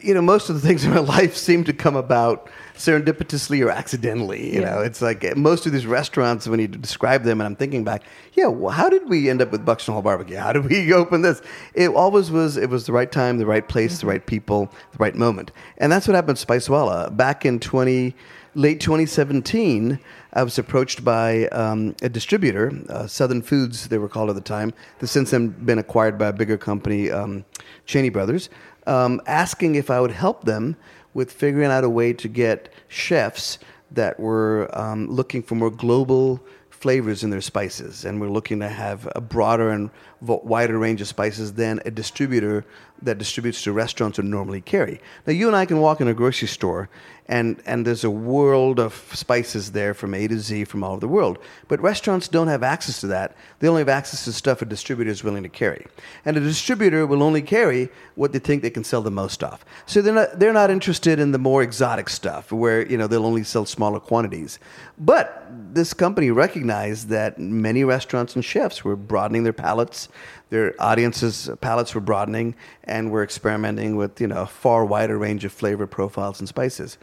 you 0.02 0.14
know, 0.14 0.22
most 0.22 0.50
of 0.50 0.56
the 0.62 0.66
things 0.66 0.86
in 0.86 0.92
my 0.92 1.00
life 1.18 1.36
seem 1.36 1.64
to 1.66 1.74
come 1.74 1.96
about 1.98 2.50
serendipitously 2.76 3.66
or 3.66 3.70
accidentally. 3.70 4.54
You 4.56 4.62
Yeah. 4.62 4.76
know, 4.76 4.82
it's 4.82 5.02
like 5.02 5.26
uh, 5.26 5.34
most 5.36 5.66
of 5.66 5.72
these 5.74 5.86
restaurants, 5.86 6.48
when 6.48 6.60
you 6.60 6.68
describe 6.68 7.24
them, 7.24 7.42
and 7.42 7.46
I'm 7.48 7.56
thinking 7.56 7.84
back, 7.84 8.04
yeah, 8.34 8.48
well, 8.48 8.72
how 8.72 8.88
did 8.90 9.10
we 9.10 9.30
end 9.30 9.42
up 9.42 9.52
with 9.52 9.66
Buxton 9.66 9.94
Hall 9.94 10.02
Barbecue? 10.04 10.38
How 10.38 10.54
did 10.54 10.70
we 10.70 10.94
open 11.02 11.22
this? 11.24 11.42
It 11.74 11.90
always 11.90 12.32
was, 12.32 12.56
it 12.56 12.70
was 12.70 12.86
the 12.86 12.94
right 12.94 13.12
time, 13.12 13.38
the 13.40 13.46
right 13.46 13.68
place, 13.68 14.00
the 14.00 14.08
right 14.08 14.26
people, 14.26 14.72
the 14.94 14.98
right 15.00 15.16
moment. 15.16 15.52
And 15.80 15.92
that's 15.92 16.08
what 16.08 16.16
happened 16.16 16.38
with 16.38 16.48
Spicewalla. 16.48 17.16
Back 17.18 17.46
in 17.46 17.60
20, 17.60 18.16
late 18.58 18.82
2017, 18.82 20.00
I 20.34 20.44
was 20.44 20.58
approached 20.58 21.06
by 21.06 21.46
um, 21.50 21.96
a 22.02 22.10
distributor, 22.10 22.72
uh, 22.90 23.06
Southern 23.06 23.44
Foods, 23.44 23.88
they 23.88 24.00
were 24.00 24.10
called 24.10 24.30
at 24.30 24.36
the 24.36 24.42
time. 24.42 24.74
They've 24.98 25.10
since 25.10 25.30
then 25.30 25.50
been 25.50 25.78
acquired 25.78 26.18
by 26.18 26.30
a 26.30 26.34
bigger 26.34 26.58
company, 26.58 27.12
um, 27.12 27.46
Cheney 27.86 28.10
Brothers, 28.10 28.50
um, 28.88 29.22
asking 29.28 29.76
if 29.76 29.92
I 29.92 30.02
would 30.02 30.12
help 30.12 30.46
them 30.46 30.76
with 31.14 31.32
figuring 31.32 31.70
out 31.70 31.84
a 31.84 31.90
way 31.90 32.14
to 32.14 32.28
get 32.28 32.74
chefs 32.88 33.60
that 33.92 34.20
were 34.20 34.70
um, 34.74 35.08
looking 35.08 35.44
for 35.44 35.54
more 35.54 35.72
global 35.72 36.42
flavors 36.80 37.24
in 37.24 37.32
their 37.32 37.42
spices, 37.42 38.06
and 38.06 38.22
we're 38.22 38.30
looking 38.30 38.60
to 38.60 38.70
have 38.70 39.08
a 39.16 39.22
broader 39.22 39.72
and 39.72 39.90
wider 40.22 40.78
range 40.78 41.02
of 41.02 41.08
spices 41.08 41.54
than 41.54 41.82
a 41.86 41.92
distributor 41.92 42.66
that 43.02 43.18
distributes 43.18 43.64
to 43.64 43.72
restaurants 43.72 44.18
would 44.18 44.26
normally 44.26 44.62
carry. 44.62 45.00
Now, 45.26 45.34
you 45.34 45.48
and 45.48 45.56
I 45.56 45.66
can 45.66 45.80
walk 45.80 46.02
in 46.02 46.08
a 46.08 46.14
grocery 46.14 46.48
store, 46.48 46.90
and 47.28 47.62
and 47.66 47.86
there's 47.86 48.04
a 48.04 48.10
world 48.10 48.80
of 48.80 48.94
spices 49.14 49.72
there 49.72 49.94
from 49.94 50.14
A 50.14 50.28
to 50.28 50.40
Z 50.40 50.66
from 50.66 50.84
all 50.84 50.92
over 50.92 51.02
the 51.02 51.08
world. 51.08 51.40
But 51.68 51.82
restaurants 51.82 52.28
don't 52.28 52.48
have 52.48 52.64
access 52.64 53.02
to 53.02 53.08
that. 53.08 53.36
They 53.60 53.68
only 53.68 53.82
have 53.82 53.90
access 53.90 54.24
to 54.26 54.34
stuff 54.34 54.62
a 54.62 54.66
distributor 54.66 55.12
is 55.12 55.24
willing 55.24 55.44
to 55.44 55.50
carry, 55.50 55.86
and 56.26 56.38
a 56.38 56.40
distributor 56.40 57.06
will 57.06 57.24
only 57.24 57.42
carry 57.42 57.90
what 58.16 58.34
they 58.34 58.40
think 58.40 58.62
they 58.62 58.70
can 58.70 58.84
sell 58.84 59.02
the 59.02 59.12
most 59.12 59.44
of. 59.44 59.66
So 59.88 60.02
they're 60.02 60.14
not 60.14 60.40
they're 60.40 60.54
not 60.54 60.70
interested 60.70 61.20
in 61.20 61.32
the 61.32 61.40
more 61.40 61.64
exotic 61.64 62.10
stuff 62.10 62.52
where 62.52 62.88
you 62.88 62.98
know 62.98 63.08
they'll 63.08 63.26
only 63.26 63.44
sell 63.44 63.66
smaller 63.66 64.00
quantities. 64.00 64.60
But 64.98 65.48
this 65.74 65.94
company 65.94 66.32
recognized 66.68 67.08
that 67.08 67.40
many 67.40 67.84
restaurants 67.86 68.36
and 68.36 68.44
chefs 68.44 68.84
were 68.84 68.98
broadening 68.98 69.44
their 69.44 69.54
palates, 69.54 70.10
their 70.50 70.74
audiences' 70.80 71.50
palates 71.62 71.96
were 71.96 72.02
broadening, 72.02 72.56
and 72.84 73.10
were 73.10 73.24
experimenting 73.24 73.96
with 73.96 74.20
you 74.20 74.28
know 74.28 74.42
a 74.42 74.46
far 74.46 74.84
wider 74.86 75.18
range 75.18 75.46
of 75.46 75.54
flavor 75.54 75.88
profiles 75.88 76.40
and 76.42 76.50
spices. 76.50 76.98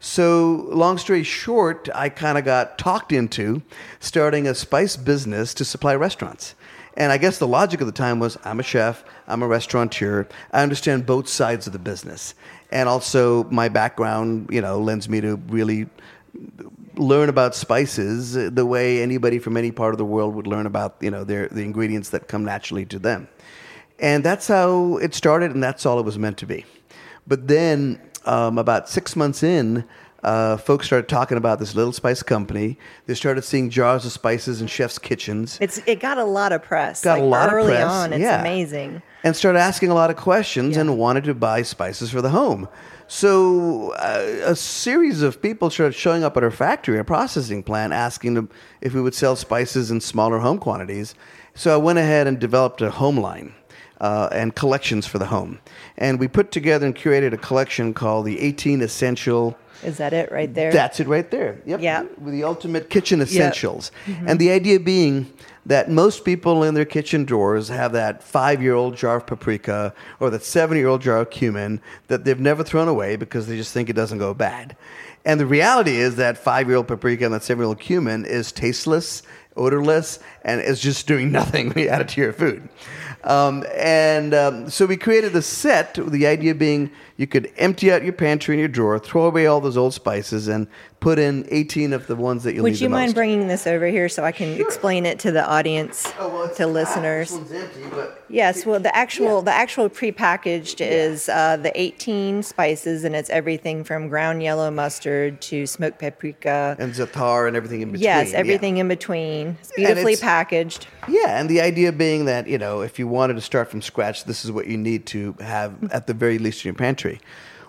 So, 0.00 0.66
long 0.70 0.96
story 0.96 1.22
short, 1.22 1.90
I 1.94 2.08
kind 2.08 2.38
of 2.38 2.44
got 2.46 2.78
talked 2.78 3.12
into 3.12 3.60
starting 3.98 4.48
a 4.48 4.54
spice 4.54 4.96
business 4.96 5.52
to 5.54 5.64
supply 5.64 5.94
restaurants. 5.94 6.54
And 6.96 7.12
I 7.12 7.18
guess 7.18 7.38
the 7.38 7.46
logic 7.46 7.80
of 7.82 7.86
the 7.86 7.92
time 7.92 8.20
was 8.20 8.38
I'm 8.42 8.60
a 8.60 8.62
chef, 8.62 9.04
I'm 9.28 9.42
a 9.42 9.46
restaurateur, 9.46 10.26
I 10.52 10.62
understand 10.62 11.04
both 11.04 11.28
sides 11.28 11.66
of 11.66 11.74
the 11.74 11.78
business. 11.78 12.34
And 12.72 12.88
also, 12.88 13.44
my 13.50 13.68
background, 13.68 14.48
you 14.50 14.62
know, 14.62 14.80
lends 14.80 15.08
me 15.08 15.20
to 15.20 15.36
really 15.48 15.86
learn 17.00 17.28
about 17.28 17.54
spices 17.54 18.34
the 18.34 18.66
way 18.66 19.02
anybody 19.02 19.38
from 19.38 19.56
any 19.56 19.72
part 19.72 19.94
of 19.94 19.98
the 19.98 20.04
world 20.04 20.34
would 20.34 20.46
learn 20.46 20.66
about, 20.66 20.96
you 21.00 21.10
know, 21.10 21.24
their, 21.24 21.48
the 21.48 21.62
ingredients 21.62 22.10
that 22.10 22.28
come 22.28 22.44
naturally 22.44 22.84
to 22.86 22.98
them. 22.98 23.28
And 23.98 24.24
that's 24.24 24.48
how 24.48 24.96
it 24.98 25.14
started, 25.14 25.52
and 25.52 25.62
that's 25.62 25.84
all 25.84 25.98
it 25.98 26.04
was 26.04 26.18
meant 26.18 26.38
to 26.38 26.46
be. 26.46 26.64
But 27.26 27.48
then, 27.48 28.00
um, 28.24 28.58
about 28.58 28.88
six 28.88 29.16
months 29.16 29.42
in, 29.42 29.84
uh, 30.22 30.56
folks 30.58 30.86
started 30.86 31.08
talking 31.08 31.38
about 31.38 31.58
this 31.58 31.74
little 31.74 31.92
spice 31.92 32.22
company. 32.22 32.78
They 33.06 33.14
started 33.14 33.42
seeing 33.42 33.70
jars 33.70 34.04
of 34.04 34.12
spices 34.12 34.60
in 34.60 34.66
chefs' 34.66 34.98
kitchens. 34.98 35.56
It's 35.60 35.80
It 35.86 36.00
got 36.00 36.18
a 36.18 36.24
lot 36.24 36.52
of 36.52 36.62
press. 36.62 37.02
Got 37.02 37.18
a 37.18 37.22
like, 37.22 37.30
lot 37.30 37.48
of 37.48 37.54
early 37.54 37.68
press, 37.72 37.90
on. 37.90 38.12
It's 38.12 38.20
yeah. 38.20 38.40
amazing. 38.40 39.02
and 39.24 39.34
started 39.34 39.58
asking 39.58 39.90
a 39.90 39.94
lot 39.94 40.10
of 40.10 40.16
questions 40.16 40.74
Yeah. 40.76 40.82
and 40.82 40.98
wanted 40.98 41.24
to 41.24 41.34
buy 41.34 41.62
spices 41.62 42.10
for 42.10 42.20
the 42.20 42.30
home. 42.30 42.68
So 43.12 43.90
uh, 43.94 44.50
a 44.52 44.54
series 44.54 45.20
of 45.22 45.42
people 45.42 45.68
started 45.68 45.96
showing 45.96 46.22
up 46.22 46.36
at 46.36 46.44
our 46.44 46.50
factory, 46.52 46.96
our 46.96 47.02
processing 47.02 47.64
plant, 47.64 47.92
asking 47.92 48.34
them 48.34 48.48
if 48.80 48.94
we 48.94 49.02
would 49.02 49.16
sell 49.16 49.34
spices 49.34 49.90
in 49.90 50.00
smaller 50.00 50.38
home 50.38 50.58
quantities. 50.58 51.16
So 51.52 51.74
I 51.74 51.76
went 51.76 51.98
ahead 51.98 52.28
and 52.28 52.38
developed 52.38 52.80
a 52.82 52.90
home 52.92 53.18
line. 53.18 53.52
Uh, 54.00 54.30
and 54.32 54.54
collections 54.54 55.06
for 55.06 55.18
the 55.18 55.26
home. 55.26 55.58
And 55.98 56.18
we 56.18 56.26
put 56.26 56.52
together 56.52 56.86
and 56.86 56.96
curated 56.96 57.34
a 57.34 57.36
collection 57.36 57.92
called 57.92 58.24
the 58.24 58.40
18 58.40 58.80
Essential 58.80 59.58
Is 59.82 59.98
that 59.98 60.12
it 60.12 60.30
right 60.30 60.52
there? 60.52 60.72
that's 60.72 61.00
it 61.00 61.06
right 61.06 61.30
there. 61.30 61.60
Yep. 61.66 61.80
Yeah. 61.80 62.02
With 62.18 62.32
the 62.32 62.44
ultimate 62.44 62.90
kitchen 62.90 63.20
essentials. 63.20 63.90
And 64.26 64.38
the 64.38 64.50
idea 64.50 64.78
being 64.80 65.32
that 65.66 65.90
most 65.90 66.24
people 66.24 66.62
in 66.64 66.74
their 66.74 66.84
kitchen 66.84 67.24
drawers 67.24 67.68
have 67.68 67.92
that 67.92 68.22
five 68.22 68.62
year 68.62 68.74
old 68.74 68.96
jar 68.96 69.16
of 69.16 69.26
paprika 69.26 69.94
or 70.18 70.30
that 70.30 70.42
seven 70.42 70.76
year 70.76 70.88
old 70.88 71.02
jar 71.02 71.18
of 71.18 71.30
cumin 71.30 71.80
that 72.08 72.24
they've 72.24 72.40
never 72.40 72.64
thrown 72.64 72.88
away 72.88 73.16
because 73.16 73.46
they 73.46 73.56
just 73.56 73.72
think 73.72 73.88
it 73.88 73.94
doesn't 73.94 74.18
go 74.18 74.34
bad. 74.34 74.76
And 75.24 75.38
the 75.38 75.46
reality 75.46 75.96
is 75.96 76.16
that 76.16 76.38
five 76.38 76.66
year 76.66 76.76
old 76.76 76.88
paprika 76.88 77.24
and 77.24 77.34
that 77.34 77.42
seven 77.42 77.62
year 77.62 77.68
old 77.68 77.80
cumin 77.80 78.24
is 78.24 78.52
tasteless, 78.52 79.22
odorless, 79.56 80.18
and 80.42 80.60
is 80.60 80.80
just 80.80 81.06
doing 81.06 81.30
nothing 81.40 81.68
when 81.68 81.84
you 81.84 81.88
add 81.90 82.00
it 82.00 82.08
to 82.08 82.20
your 82.20 82.32
food. 82.32 82.68
Um, 83.24 83.66
and 83.74 84.32
um, 84.32 84.70
so 84.70 84.86
we 84.86 84.96
created 84.96 85.34
the 85.34 85.42
set, 85.42 85.94
the 85.94 86.26
idea 86.26 86.54
being 86.54 86.90
you 87.20 87.26
could 87.26 87.52
empty 87.58 87.92
out 87.92 88.02
your 88.02 88.14
pantry 88.14 88.54
and 88.54 88.58
your 88.60 88.68
drawer, 88.68 88.98
throw 88.98 89.26
away 89.26 89.44
all 89.46 89.60
those 89.60 89.76
old 89.76 89.92
spices, 89.92 90.48
and 90.48 90.66
put 91.00 91.18
in 91.18 91.46
18 91.50 91.92
of 91.92 92.06
the 92.06 92.16
ones 92.16 92.44
that 92.44 92.54
you'll 92.54 92.64
need 92.64 92.70
Would 92.72 92.80
you 92.80 92.88
the 92.88 92.92
mind 92.92 93.08
most. 93.08 93.14
bringing 93.14 93.46
this 93.46 93.66
over 93.66 93.86
here 93.86 94.08
so 94.08 94.24
I 94.24 94.32
can 94.32 94.58
explain 94.58 95.04
it 95.04 95.18
to 95.20 95.30
the 95.30 95.46
audience, 95.46 96.10
Oh, 96.18 96.28
well, 96.28 96.54
to 96.54 96.64
ah, 96.64 96.66
listeners? 96.66 97.32
one's 97.32 97.52
empty, 97.52 97.80
Yes, 98.30 98.64
well, 98.64 98.80
the 98.80 98.94
actual 98.96 99.42
the 99.42 99.52
actual 99.52 99.90
prepackaged 99.90 100.80
is 100.80 101.28
uh, 101.28 101.58
the 101.58 101.78
18 101.78 102.42
spices, 102.42 103.04
and 103.04 103.14
it's 103.14 103.28
everything 103.28 103.84
from 103.84 104.08
ground 104.08 104.42
yellow 104.42 104.70
mustard 104.70 105.42
to 105.42 105.66
smoked 105.66 105.98
paprika. 105.98 106.74
and 106.78 106.94
za'atar 106.94 107.48
and 107.48 107.56
everything 107.56 107.82
in 107.82 107.88
between. 107.92 108.04
yes, 108.04 108.32
yeah. 108.32 108.38
everything 108.38 108.78
in 108.78 108.88
between. 108.88 109.58
It's 109.60 109.72
beautifully 109.72 110.12
it's- 110.14 110.20
packaged. 110.20 110.86
Yeah, 111.08 111.40
and 111.40 111.48
the 111.48 111.60
idea 111.60 111.92
being 111.92 112.26
that, 112.26 112.46
you 112.46 112.56
know, 112.58 112.82
if 112.82 112.98
you 112.98 113.08
wanted 113.08 113.34
to 113.34 113.40
start 113.40 113.68
from 113.70 113.82
scratch, 113.82 114.24
this 114.24 114.44
is 114.44 114.52
what 114.52 114.66
you 114.68 114.76
need 114.76 115.06
to 115.06 115.34
have 115.40 115.72
at 115.92 116.06
the 116.06 116.14
very 116.14 116.38
least 116.38 116.64
in 116.64 116.68
your 116.68 116.76
pantry. 116.76 117.09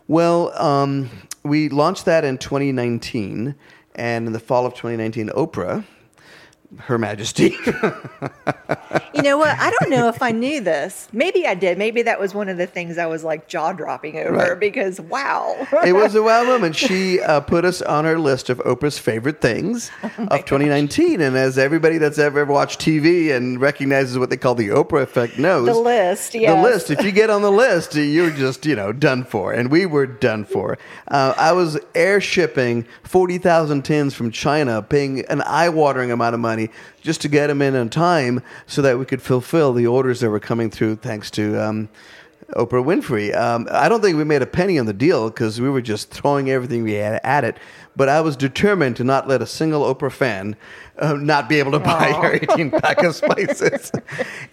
Well, 0.08 0.52
um, 0.62 1.10
we 1.44 1.70
launched 1.70 2.06
that 2.06 2.26
in 2.26 2.38
2019, 2.38 3.56
and 3.96 4.28
in 4.28 4.34
the 4.34 4.40
fall 4.40 4.66
of 4.66 4.74
2019, 4.74 5.30
Oprah, 5.30 5.86
Her 6.78 6.98
Majesty, 6.98 7.56
You 9.14 9.24
know 9.24 9.38
what? 9.38 9.60
I 9.60 9.70
don't 9.72 9.90
know 9.90 10.08
if 10.08 10.22
I 10.22 10.32
knew 10.32 10.62
this. 10.62 11.10
Maybe 11.12 11.46
I 11.46 11.54
did. 11.54 11.78
Maybe 11.78 12.02
that 12.04 12.20
was 12.20 12.34
one 12.34 12.48
of 12.48 12.58
the 12.58 12.66
things 12.66 12.98
I 12.98 13.08
was 13.08 13.24
like 13.26 13.48
jaw 13.48 13.74
dropping 13.74 14.18
over 14.18 14.32
Right. 14.32 14.60
because 14.60 15.02
wow. 15.02 15.68
it 15.86 15.92
was 15.92 16.16
a 16.16 16.24
wow 16.24 16.44
moment. 16.46 16.78
She 16.78 17.20
uh, 17.20 17.42
put 17.42 17.66
us 17.66 17.82
on 17.82 18.06
her 18.06 18.18
list 18.18 18.50
of 18.50 18.60
Oprah's 18.60 18.98
favorite 18.98 19.42
things 19.42 19.92
of 20.04 20.46
2019. 20.46 21.20
And 21.20 21.36
as 21.36 21.58
everybody 21.58 21.98
that's 21.98 22.18
ever 22.18 22.46
watched 22.46 22.80
TV 22.80 23.36
and 23.36 23.60
recognizes 23.60 24.18
what 24.18 24.30
they 24.30 24.38
call 24.38 24.56
the 24.56 24.70
Oprah 24.70 25.02
effect 25.02 25.38
knows, 25.38 25.68
the 25.68 25.74
list, 25.74 26.34
yeah. 26.34 26.56
the 26.56 26.62
list. 26.62 26.90
If 26.90 27.04
you 27.04 27.12
get 27.12 27.30
on 27.30 27.42
the 27.42 27.52
list, 27.52 27.96
you're 27.96 28.32
just 28.32 28.66
you 28.66 28.76
know 28.76 28.94
done 28.94 29.26
for, 29.26 29.52
and 29.52 29.70
we 29.70 29.86
were 29.86 30.08
done 30.08 30.46
for. 30.46 30.78
Uh, 31.10 31.34
I 31.38 31.52
was 31.52 31.78
air 31.96 32.22
shipping 32.22 32.86
forty 33.04 33.38
thousand 33.38 33.84
tins 33.84 34.14
from 34.14 34.32
China, 34.32 34.82
paying 34.82 35.26
an 35.26 35.42
eye-watering 35.42 36.12
amount 36.12 36.34
of 36.34 36.40
money 36.40 36.61
just 37.02 37.22
to 37.22 37.28
get 37.28 37.48
them 37.48 37.62
in 37.62 37.76
on 37.76 37.90
time, 37.90 38.42
so 38.68 38.82
that 38.82 39.00
we 39.00 39.06
could 39.06 39.22
fulfill 39.22 39.74
the 39.74 39.88
orders 39.88 40.20
that 40.20 40.30
were 40.30 40.40
coming 40.40 40.70
through. 40.70 40.98
Thanks 40.98 41.32
to. 41.32 41.58
Um, 41.58 41.90
Oprah 42.56 42.84
Winfrey. 42.84 43.36
Um, 43.36 43.68
I 43.72 43.88
don't 43.88 44.02
think 44.02 44.18
we 44.18 44.24
made 44.24 44.42
a 44.42 44.48
penny 44.48 44.78
on 44.78 44.86
the 44.86 44.94
deal 44.94 45.30
because 45.30 45.62
we 45.62 45.70
were 45.70 45.82
just 45.82 46.10
throwing 46.12 46.50
everything 46.50 46.84
we 46.84 46.94
had 46.94 47.22
at 47.24 47.44
it. 47.44 47.58
But 47.96 48.10
I 48.10 48.22
was 48.22 48.36
determined 48.36 48.98
to 48.98 49.04
not 49.04 49.28
let 49.28 49.42
a 49.42 49.46
single 49.46 49.84
Oprah 49.84 50.12
fan 50.12 50.56
uh, 50.98 51.14
not 51.14 51.50
be 51.50 51.60
able 51.60 51.72
to 51.72 51.80
buy 51.80 52.12
her 52.12 52.34
18 52.34 52.72
pack 52.82 53.04
of 53.04 53.16
spices. 53.16 53.92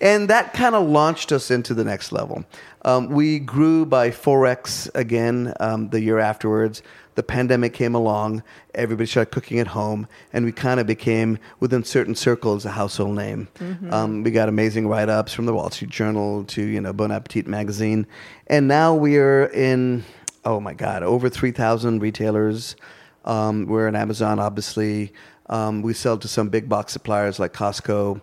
and 0.01 0.29
that 0.31 0.55
kind 0.55 0.75
of 0.75 0.88
launched 0.88 1.33
us 1.33 1.51
into 1.51 1.75
the 1.75 1.85
next 1.85 2.12
level. 2.12 2.44
Um, 2.85 3.09
we 3.09 3.38
grew 3.38 3.85
by 3.85 4.11
4x 4.11 4.94
again 4.94 5.53
um, 5.61 5.88
the 5.90 6.01
year 6.01 6.18
afterwards. 6.18 6.83
The 7.18 7.24
pandemic 7.24 7.74
came 7.74 7.96
along, 7.96 8.44
everybody 8.76 9.09
started 9.09 9.33
cooking 9.33 9.59
at 9.59 9.66
home, 9.66 10.07
and 10.33 10.44
we 10.44 10.52
kind 10.52 10.78
of 10.78 10.87
became, 10.87 11.40
within 11.59 11.83
certain 11.83 12.14
circles, 12.14 12.64
a 12.64 12.70
household 12.70 13.16
name. 13.16 13.48
Um, 13.90 14.22
we 14.22 14.31
got 14.31 14.48
amazing 14.48 14.87
write 14.87 15.09
ups 15.09 15.33
from 15.33 15.46
the 15.46 15.52
Wall 15.52 15.68
Street 15.68 15.90
Journal 15.90 16.44
to, 16.44 16.62
you 16.62 16.81
know, 16.81 16.92
Bon 16.92 17.11
Appetit 17.11 17.48
magazine. 17.48 18.07
And 18.46 18.68
now 18.68 18.94
we 18.94 19.18
are 19.18 19.46
in, 19.46 20.04
oh 20.44 20.61
my 20.61 20.74
God, 20.74 21.02
over 21.02 21.28
3,000 21.28 21.98
retailers. 21.98 22.76
Um, 23.24 23.66
we're 23.66 23.88
in 23.88 23.96
Amazon, 23.96 24.38
obviously. 24.38 25.12
Um, 25.46 25.83
we 25.83 25.94
sell 25.94 26.18
to 26.18 26.28
some 26.28 26.50
big 26.50 26.68
box 26.68 26.92
suppliers 26.92 27.40
like 27.40 27.52
Costco 27.52 28.20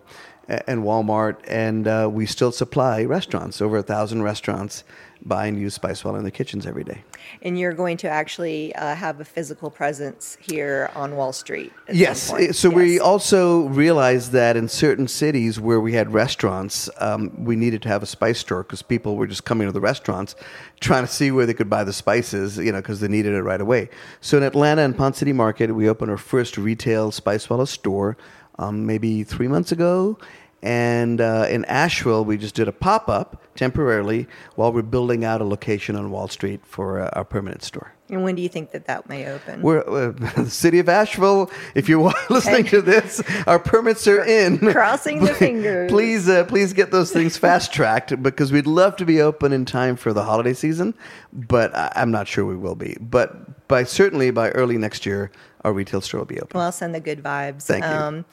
and 0.48 0.84
Walmart, 0.84 1.36
and 1.46 1.86
uh, 1.86 2.08
we 2.10 2.24
still 2.24 2.50
supply 2.50 3.04
restaurants, 3.04 3.60
over 3.60 3.76
a 3.76 3.82
thousand 3.82 4.22
restaurants 4.22 4.84
buy 5.24 5.46
and 5.46 5.60
use 5.60 5.76
Spicewalla 5.78 6.18
in 6.18 6.24
the 6.24 6.30
kitchens 6.30 6.66
every 6.66 6.84
day. 6.84 7.02
and 7.42 7.58
you're 7.58 7.72
going 7.72 7.96
to 7.98 8.08
actually 8.08 8.74
uh, 8.74 8.94
have 8.94 9.20
a 9.20 9.24
physical 9.24 9.70
presence 9.70 10.36
here 10.40 10.90
on 10.94 11.16
Wall 11.16 11.32
Street. 11.32 11.72
Yes. 11.92 12.32
So 12.56 12.70
we 12.70 13.00
also 13.00 13.66
realized 13.68 14.32
that 14.32 14.56
in 14.56 14.68
certain 14.68 15.08
cities 15.08 15.60
where 15.60 15.80
we 15.80 15.92
had 15.92 16.12
restaurants, 16.12 16.88
um, 16.98 17.44
we 17.44 17.56
needed 17.56 17.82
to 17.82 17.88
have 17.88 18.02
a 18.02 18.06
spice 18.06 18.38
store 18.38 18.62
because 18.62 18.82
people 18.82 19.16
were 19.16 19.26
just 19.26 19.44
coming 19.44 19.66
to 19.66 19.72
the 19.72 19.80
restaurants 19.80 20.34
trying 20.80 21.04
to 21.04 21.12
see 21.12 21.30
where 21.30 21.46
they 21.46 21.54
could 21.54 21.70
buy 21.70 21.84
the 21.84 21.92
spices, 21.92 22.58
you 22.58 22.72
know, 22.72 22.78
because 22.78 23.00
they 23.00 23.08
needed 23.08 23.32
it 23.34 23.42
right 23.42 23.60
away. 23.60 23.88
So 24.20 24.36
in 24.36 24.42
Atlanta 24.42 24.82
and 24.82 24.96
Ponce 24.96 25.18
City 25.18 25.32
Market, 25.32 25.72
we 25.74 25.88
opened 25.88 26.10
our 26.10 26.18
first 26.18 26.58
retail 26.58 27.10
Spicewalla 27.10 27.66
store 27.66 28.16
um, 28.58 28.86
maybe 28.86 29.24
three 29.24 29.48
months 29.48 29.72
ago. 29.72 30.18
And 30.62 31.20
uh, 31.20 31.46
in 31.48 31.64
Asheville, 31.66 32.24
we 32.24 32.36
just 32.38 32.54
did 32.54 32.66
a 32.66 32.72
pop 32.72 33.08
up 33.08 33.42
temporarily 33.54 34.26
while 34.56 34.72
we're 34.72 34.82
building 34.82 35.24
out 35.24 35.40
a 35.40 35.44
location 35.44 35.96
on 35.96 36.10
Wall 36.10 36.28
Street 36.28 36.64
for 36.66 37.00
uh, 37.00 37.10
our 37.12 37.24
permanent 37.24 37.62
store. 37.62 37.92
And 38.08 38.22
when 38.22 38.36
do 38.36 38.42
you 38.42 38.48
think 38.48 38.70
that 38.70 38.86
that 38.86 39.08
may 39.08 39.26
open? 39.26 39.62
We're 39.62 39.80
uh, 39.80 40.12
the 40.36 40.48
city 40.50 40.78
of 40.78 40.88
Asheville. 40.88 41.50
If 41.74 41.88
you're 41.88 42.12
listening 42.30 42.64
to 42.66 42.80
this, 42.80 43.22
our 43.46 43.58
permits 43.58 44.06
are 44.06 44.24
in. 44.24 44.58
Crossing 44.72 45.24
the 45.24 45.34
fingers. 45.34 45.90
Please, 45.90 46.28
uh, 46.28 46.44
please 46.44 46.72
get 46.72 46.90
those 46.90 47.10
things 47.12 47.36
fast 47.36 47.72
tracked 47.72 48.20
because 48.22 48.50
we'd 48.52 48.66
love 48.66 48.96
to 48.96 49.04
be 49.04 49.20
open 49.20 49.52
in 49.52 49.64
time 49.66 49.96
for 49.96 50.12
the 50.12 50.24
holiday 50.24 50.54
season, 50.54 50.94
but 51.32 51.74
I- 51.76 51.92
I'm 51.96 52.10
not 52.10 52.28
sure 52.28 52.44
we 52.44 52.56
will 52.56 52.76
be. 52.76 52.96
But 53.00 53.66
by 53.68 53.84
certainly 53.84 54.30
by 54.30 54.50
early 54.50 54.78
next 54.78 55.04
year, 55.04 55.30
our 55.64 55.72
retail 55.72 56.00
store 56.00 56.20
will 56.20 56.26
be 56.26 56.40
open. 56.40 56.50
well, 56.54 56.66
I'll 56.66 56.72
send 56.72 56.94
the 56.94 57.00
good 57.00 57.22
vibes. 57.22 57.62
Thank 57.64 57.84
you. 57.84 58.24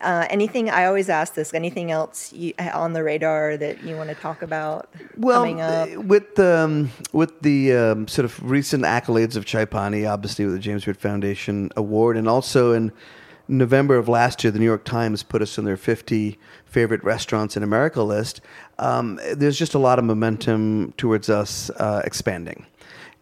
Uh, 0.00 0.26
anything? 0.30 0.70
I 0.70 0.86
always 0.86 1.08
ask 1.08 1.34
this. 1.34 1.52
Anything 1.54 1.90
else 1.90 2.32
you, 2.32 2.54
on 2.72 2.92
the 2.92 3.02
radar 3.02 3.56
that 3.56 3.82
you 3.82 3.96
want 3.96 4.08
to 4.10 4.14
talk 4.14 4.42
about 4.42 4.88
well, 5.16 5.40
coming 5.40 5.60
up? 5.60 5.88
uh, 5.88 6.00
with 6.00 6.38
um, 6.38 6.90
with 7.12 7.40
the 7.40 7.72
um, 7.72 8.08
sort 8.08 8.24
of 8.24 8.42
recent 8.50 8.84
accolades 8.84 9.36
of 9.36 9.44
Chai 9.44 9.64
Pani, 9.64 10.06
obviously 10.06 10.44
with 10.44 10.54
the 10.54 10.60
James 10.60 10.84
Beard 10.84 10.98
Foundation 10.98 11.70
award, 11.76 12.16
and 12.16 12.28
also 12.28 12.72
in 12.72 12.92
November 13.48 13.96
of 13.96 14.08
last 14.08 14.44
year, 14.44 14.50
the 14.50 14.58
New 14.58 14.64
York 14.64 14.84
Times 14.84 15.22
put 15.22 15.40
us 15.40 15.56
in 15.56 15.64
their 15.64 15.76
50 15.76 16.38
favorite 16.66 17.02
restaurants 17.02 17.56
in 17.56 17.62
America 17.62 18.02
list. 18.02 18.40
Um, 18.78 19.18
there's 19.34 19.58
just 19.58 19.74
a 19.74 19.78
lot 19.78 19.98
of 19.98 20.04
momentum 20.04 20.92
towards 20.96 21.30
us 21.30 21.70
uh, 21.70 22.02
expanding, 22.04 22.66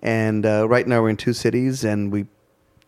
and 0.03 0.45
uh, 0.45 0.69
right 0.69 0.87
now 0.87 1.03
we're 1.03 1.11
in 1.11 1.17
two 1.17 1.33
cities, 1.33 1.85
and 1.85 2.13
we 2.13 2.27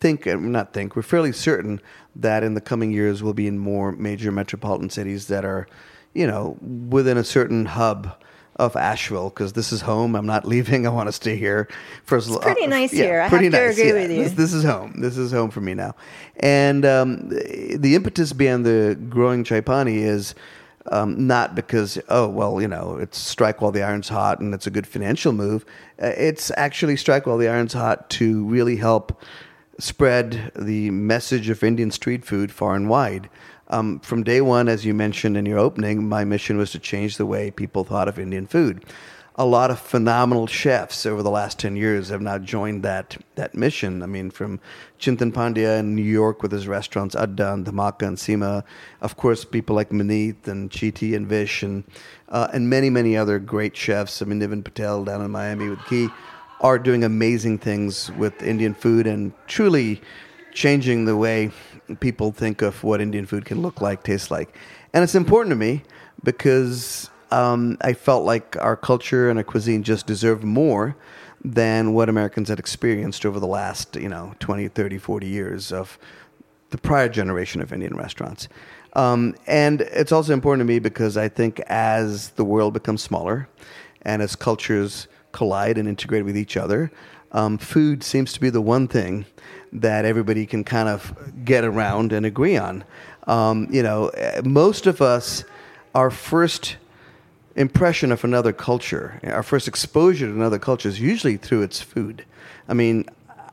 think, 0.00 0.26
uh, 0.26 0.36
not 0.36 0.72
think, 0.72 0.96
we're 0.96 1.02
fairly 1.02 1.32
certain 1.32 1.80
that 2.18 2.42
in 2.42 2.54
the 2.54 2.60
coming 2.60 2.90
years 2.90 3.22
we'll 3.22 3.32
be 3.32 3.46
in 3.46 3.58
more 3.58 3.92
major 3.92 4.30
metropolitan 4.30 4.90
cities 4.90 5.28
that 5.28 5.44
are, 5.44 5.66
you 6.14 6.26
know, 6.26 6.58
within 6.60 7.16
a 7.16 7.24
certain 7.24 7.64
hub 7.64 8.14
of 8.56 8.74
Asheville 8.74 9.30
because 9.30 9.52
this 9.52 9.72
is 9.72 9.80
home. 9.80 10.16
I'm 10.16 10.26
not 10.26 10.44
leaving. 10.46 10.86
I 10.86 10.90
want 10.90 11.08
to 11.08 11.12
stay 11.12 11.36
here 11.36 11.68
for 12.04 12.18
as 12.18 12.28
long. 12.28 12.40
pretty 12.40 12.66
nice 12.66 12.90
here. 12.90 13.20
I 13.20 13.28
have 13.28 13.40
to 13.40 13.46
agree 13.46 13.92
with 13.92 14.10
you. 14.10 14.24
This, 14.24 14.32
this 14.32 14.52
is 14.52 14.64
home. 14.64 15.00
This 15.00 15.16
is 15.16 15.30
home 15.30 15.50
for 15.50 15.60
me 15.60 15.74
now. 15.74 15.94
And 16.40 16.84
um, 16.84 17.28
the, 17.28 17.76
the 17.78 17.94
impetus 17.94 18.32
behind 18.32 18.66
the 18.66 18.98
growing 19.08 19.44
Chaipani 19.44 19.98
is 19.98 20.34
um, 20.90 21.26
not 21.26 21.54
because 21.54 21.98
oh 22.08 22.28
well 22.28 22.62
you 22.62 22.68
know 22.68 22.96
it's 22.96 23.18
strike 23.18 23.60
while 23.60 23.70
the 23.70 23.82
iron's 23.82 24.08
hot 24.08 24.40
and 24.40 24.54
it's 24.54 24.66
a 24.66 24.70
good 24.70 24.86
financial 24.86 25.32
move. 25.32 25.64
Uh, 26.02 26.12
it's 26.16 26.50
actually 26.56 26.96
strike 26.96 27.26
while 27.26 27.38
the 27.38 27.48
iron's 27.48 27.72
hot 27.72 28.08
to 28.10 28.44
really 28.46 28.76
help 28.76 29.22
spread 29.78 30.52
the 30.56 30.90
message 30.90 31.48
of 31.48 31.62
Indian 31.62 31.90
street 31.90 32.24
food 32.24 32.52
far 32.52 32.74
and 32.74 32.88
wide. 32.88 33.30
Um, 33.68 34.00
from 34.00 34.22
day 34.22 34.40
one, 34.40 34.68
as 34.68 34.84
you 34.84 34.94
mentioned 34.94 35.36
in 35.36 35.46
your 35.46 35.58
opening, 35.58 36.08
my 36.08 36.24
mission 36.24 36.56
was 36.56 36.72
to 36.72 36.78
change 36.78 37.16
the 37.16 37.26
way 37.26 37.50
people 37.50 37.84
thought 37.84 38.08
of 38.08 38.18
Indian 38.18 38.46
food. 38.46 38.84
A 39.36 39.46
lot 39.46 39.70
of 39.70 39.78
phenomenal 39.78 40.48
chefs 40.48 41.06
over 41.06 41.22
the 41.22 41.30
last 41.30 41.60
10 41.60 41.76
years 41.76 42.08
have 42.08 42.20
now 42.20 42.38
joined 42.38 42.82
that, 42.82 43.16
that 43.36 43.54
mission. 43.54 44.02
I 44.02 44.06
mean, 44.06 44.30
from 44.30 44.58
Chintan 44.98 45.32
Pandya 45.32 45.78
in 45.78 45.94
New 45.94 46.02
York 46.02 46.42
with 46.42 46.50
his 46.50 46.66
restaurants 46.66 47.14
Adda 47.14 47.52
and 47.52 47.64
Dhamaka 47.64 48.08
and 48.08 48.16
Semma. 48.16 48.64
Of 49.00 49.16
course, 49.16 49.44
people 49.44 49.76
like 49.76 49.90
Maneet 49.90 50.48
and 50.48 50.70
Cheetie 50.70 51.14
and 51.14 51.28
Vish 51.28 51.62
and, 51.62 51.84
uh, 52.30 52.48
and 52.52 52.68
many, 52.68 52.90
many 52.90 53.16
other 53.16 53.38
great 53.38 53.76
chefs. 53.76 54.20
I 54.20 54.24
mean, 54.24 54.40
Niven 54.40 54.64
Patel 54.64 55.04
down 55.04 55.24
in 55.24 55.30
Miami 55.30 55.68
with 55.68 55.86
Ghee 55.88 56.08
are 56.60 56.78
doing 56.78 57.04
amazing 57.04 57.58
things 57.58 58.10
with 58.12 58.42
Indian 58.42 58.74
food 58.74 59.06
and 59.06 59.32
truly 59.46 60.00
changing 60.52 61.04
the 61.04 61.16
way 61.16 61.50
people 62.00 62.32
think 62.32 62.62
of 62.62 62.82
what 62.82 63.00
Indian 63.00 63.26
food 63.26 63.44
can 63.44 63.62
look 63.62 63.80
like, 63.80 64.02
taste 64.02 64.30
like. 64.30 64.56
And 64.92 65.04
it's 65.04 65.14
important 65.14 65.52
to 65.52 65.56
me 65.56 65.82
because 66.24 67.10
um, 67.30 67.78
I 67.80 67.92
felt 67.92 68.24
like 68.24 68.56
our 68.60 68.76
culture 68.76 69.30
and 69.30 69.38
our 69.38 69.44
cuisine 69.44 69.82
just 69.82 70.06
deserved 70.06 70.44
more 70.44 70.96
than 71.44 71.92
what 71.94 72.08
Americans 72.08 72.48
had 72.48 72.58
experienced 72.58 73.24
over 73.24 73.38
the 73.38 73.46
last, 73.46 73.96
you 73.96 74.08
know, 74.08 74.34
20, 74.40 74.68
30, 74.68 74.98
40 74.98 75.26
years 75.26 75.72
of 75.72 75.98
the 76.70 76.78
prior 76.78 77.08
generation 77.08 77.60
of 77.60 77.72
Indian 77.72 77.96
restaurants. 77.96 78.48
Um, 78.94 79.36
and 79.46 79.82
it's 79.82 80.12
also 80.12 80.32
important 80.32 80.60
to 80.60 80.64
me 80.64 80.78
because 80.78 81.16
I 81.16 81.28
think 81.28 81.60
as 81.60 82.30
the 82.30 82.44
world 82.44 82.74
becomes 82.74 83.02
smaller 83.02 83.48
and 84.02 84.22
as 84.22 84.34
cultures 84.34 85.06
collide 85.32 85.78
and 85.78 85.88
integrate 85.88 86.24
with 86.24 86.36
each 86.36 86.56
other, 86.56 86.90
um, 87.32 87.58
food 87.58 88.02
seems 88.02 88.32
to 88.32 88.40
be 88.40 88.50
the 88.50 88.60
one 88.60 88.88
thing 88.88 89.26
that 89.72 90.04
everybody 90.04 90.46
can 90.46 90.64
kind 90.64 90.88
of 90.88 91.14
get 91.44 91.64
around 91.64 92.12
and 92.12 92.24
agree 92.24 92.56
on. 92.56 92.84
Um, 93.26 93.68
you 93.70 93.82
know, 93.82 94.08
eh, 94.08 94.40
most 94.44 94.86
of 94.86 95.02
us, 95.02 95.44
our 95.94 96.10
first 96.10 96.76
impression 97.56 98.12
of 98.12 98.24
another 98.24 98.52
culture, 98.52 99.20
our 99.24 99.42
first 99.42 99.68
exposure 99.68 100.26
to 100.26 100.32
another 100.32 100.58
culture 100.58 100.88
is 100.88 101.00
usually 101.00 101.36
through 101.36 101.62
its 101.62 101.80
food. 101.80 102.24
I 102.68 102.74
mean, 102.74 103.04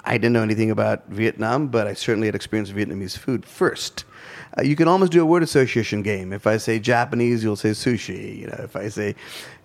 I 0.05 0.17
didn't 0.17 0.33
know 0.33 0.43
anything 0.43 0.71
about 0.71 1.07
Vietnam, 1.07 1.67
but 1.67 1.87
I 1.87 1.93
certainly 1.93 2.27
had 2.27 2.35
experienced 2.35 2.73
Vietnamese 2.73 3.17
food 3.17 3.45
first. 3.45 4.05
Uh, 4.57 4.61
you 4.61 4.75
can 4.75 4.87
almost 4.87 5.11
do 5.11 5.21
a 5.21 5.25
word 5.25 5.41
association 5.41 6.03
game. 6.03 6.31
If 6.31 6.45
I 6.45 6.57
say 6.57 6.79
Japanese, 6.79 7.43
you'll 7.43 7.55
say 7.55 7.71
sushi. 7.71 8.37
You 8.37 8.47
know, 8.47 8.59
if 8.59 8.75
I 8.75 8.87
say, 8.89 9.15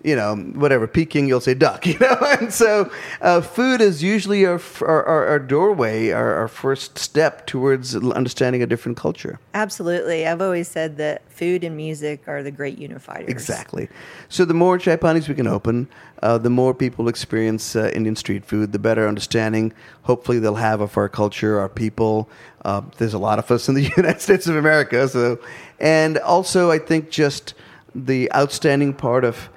you 0.03 0.15
know, 0.15 0.35
whatever 0.35 0.87
Peking, 0.87 1.27
you'll 1.27 1.41
say 1.41 1.53
duck. 1.53 1.85
You 1.91 1.99
know, 1.99 2.17
and 2.39 2.53
so 2.53 2.89
uh, 3.21 3.41
food 3.41 3.81
is 3.81 4.01
usually 4.01 4.45
our 4.45 4.61
our, 4.81 5.03
our, 5.03 5.27
our 5.27 5.39
doorway, 5.39 6.11
our, 6.11 6.35
our 6.35 6.47
first 6.47 6.97
step 6.97 7.45
towards 7.45 7.95
understanding 7.95 8.63
a 8.63 8.65
different 8.65 8.97
culture. 8.97 9.39
Absolutely. 9.53 10.25
I've 10.25 10.41
always 10.41 10.69
said 10.69 10.95
that 10.97 11.29
food 11.29 11.65
and 11.65 11.75
music 11.75 12.27
are 12.27 12.43
the 12.43 12.51
great 12.51 12.79
unifiers. 12.79 13.27
Exactly. 13.27 13.89
So 14.29 14.45
the 14.45 14.53
more 14.53 14.77
chai 14.77 14.95
panis 14.95 15.27
we 15.27 15.35
can 15.35 15.47
open, 15.47 15.89
uh, 16.23 16.37
the 16.37 16.49
more 16.49 16.73
people 16.73 17.09
experience 17.09 17.75
uh, 17.75 17.91
Indian 17.93 18.15
street 18.15 18.45
food, 18.45 18.71
the 18.71 18.79
better 18.79 19.05
understanding 19.07 19.73
hopefully 20.03 20.39
they'll 20.39 20.55
have 20.55 20.81
of 20.81 20.97
our 20.97 21.09
culture, 21.09 21.59
our 21.59 21.69
people. 21.69 22.29
Uh, 22.63 22.81
there's 22.97 23.13
a 23.13 23.19
lot 23.19 23.39
of 23.39 23.49
us 23.51 23.67
in 23.67 23.75
the 23.75 23.83
United 23.97 24.21
States 24.21 24.47
of 24.47 24.55
America, 24.55 25.07
so 25.07 25.39
and 25.79 26.17
also 26.19 26.71
I 26.71 26.79
think 26.79 27.09
just 27.09 27.53
the 27.93 28.31
outstanding 28.33 28.93
part 28.93 29.23
of 29.25 29.49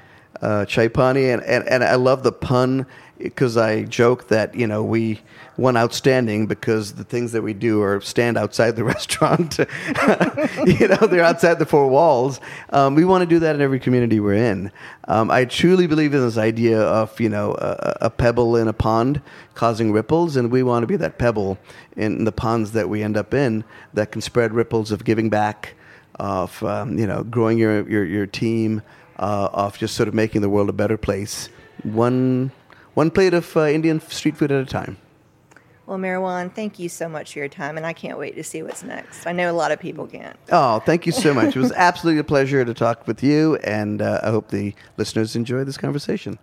uh, 0.44 0.64
chai 0.66 0.88
pani, 0.88 1.30
and, 1.30 1.42
and, 1.42 1.66
and 1.68 1.82
I 1.82 1.94
love 1.94 2.22
the 2.22 2.32
pun 2.32 2.86
because 3.18 3.56
I 3.56 3.84
joke 3.84 4.28
that 4.28 4.54
you 4.54 4.66
know 4.66 4.84
we 4.84 5.20
won 5.56 5.76
outstanding 5.76 6.46
because 6.46 6.94
the 6.94 7.04
things 7.04 7.32
that 7.32 7.42
we 7.42 7.54
do 7.54 7.80
are 7.80 8.00
stand 8.00 8.36
outside 8.36 8.76
the 8.76 8.84
restaurant. 8.94 9.58
you 10.66 10.88
know, 10.88 11.06
they're 11.06 11.24
outside 11.24 11.58
the 11.58 11.66
four 11.66 11.88
walls. 11.88 12.40
Um, 12.70 12.94
we 12.94 13.04
want 13.04 13.22
to 13.22 13.26
do 13.26 13.38
that 13.38 13.54
in 13.54 13.62
every 13.62 13.78
community 13.80 14.20
we're 14.20 14.34
in. 14.34 14.70
Um, 15.06 15.30
I 15.30 15.44
truly 15.44 15.86
believe 15.86 16.12
in 16.12 16.20
this 16.20 16.36
idea 16.36 16.80
of 16.80 17.18
you 17.20 17.28
know 17.28 17.52
a, 17.52 17.98
a, 18.02 18.10
pebble 18.10 18.56
in 18.56 18.68
a 18.68 18.72
pond 18.72 19.22
causing 19.54 19.92
ripples, 19.92 20.36
and 20.36 20.50
we 20.50 20.62
want 20.62 20.82
to 20.82 20.86
be 20.86 20.96
that 20.96 21.18
pebble 21.18 21.58
in 21.96 22.24
the 22.24 22.32
ponds 22.32 22.72
that 22.72 22.88
we 22.88 23.02
end 23.02 23.16
up 23.16 23.32
in 23.32 23.64
that 23.94 24.12
can 24.12 24.20
spread 24.20 24.52
ripples 24.52 24.90
of 24.90 25.04
giving 25.04 25.30
back, 25.30 25.74
of 26.16 26.62
um, 26.62 26.98
you 26.98 27.06
know 27.06 27.22
growing 27.22 27.58
your 27.58 27.88
your, 27.88 28.04
your 28.04 28.26
team, 28.26 28.82
uh, 29.18 29.48
of 29.52 29.78
just 29.78 29.94
sort 29.94 30.08
of 30.08 30.14
making 30.14 30.40
the 30.42 30.48
world 30.48 30.68
a 30.68 30.72
better 30.72 30.96
place. 30.96 31.48
One 31.82 32.52
one 32.94 33.10
plate 33.10 33.34
of 33.34 33.56
uh, 33.56 33.66
Indian 33.66 34.00
street 34.00 34.36
food 34.36 34.52
at 34.52 34.62
a 34.62 34.66
time. 34.66 34.96
Well, 35.86 35.98
Meherwan, 35.98 36.54
thank 36.54 36.78
you 36.78 36.88
so 36.88 37.08
much 37.10 37.34
for 37.34 37.40
your 37.40 37.48
time, 37.48 37.76
and 37.76 37.84
I 37.84 37.92
can't 37.92 38.18
wait 38.18 38.36
to 38.36 38.44
see 38.44 38.62
what's 38.62 38.82
next. 38.82 39.26
I 39.26 39.32
know 39.32 39.50
a 39.50 39.52
lot 39.52 39.70
of 39.70 39.78
people 39.78 40.06
can't. 40.06 40.36
Oh, 40.50 40.78
thank 40.80 41.04
you 41.04 41.12
so 41.12 41.34
much. 41.34 41.54
it 41.54 41.60
was 41.60 41.72
absolutely 41.76 42.20
a 42.20 42.24
pleasure 42.24 42.64
to 42.64 42.72
talk 42.72 43.06
with 43.06 43.22
you, 43.22 43.56
and 43.56 44.00
uh, 44.00 44.20
I 44.22 44.30
hope 44.30 44.48
the 44.48 44.74
listeners 44.96 45.36
enjoy 45.36 45.62
this 45.64 45.76
conversation. 45.76 46.38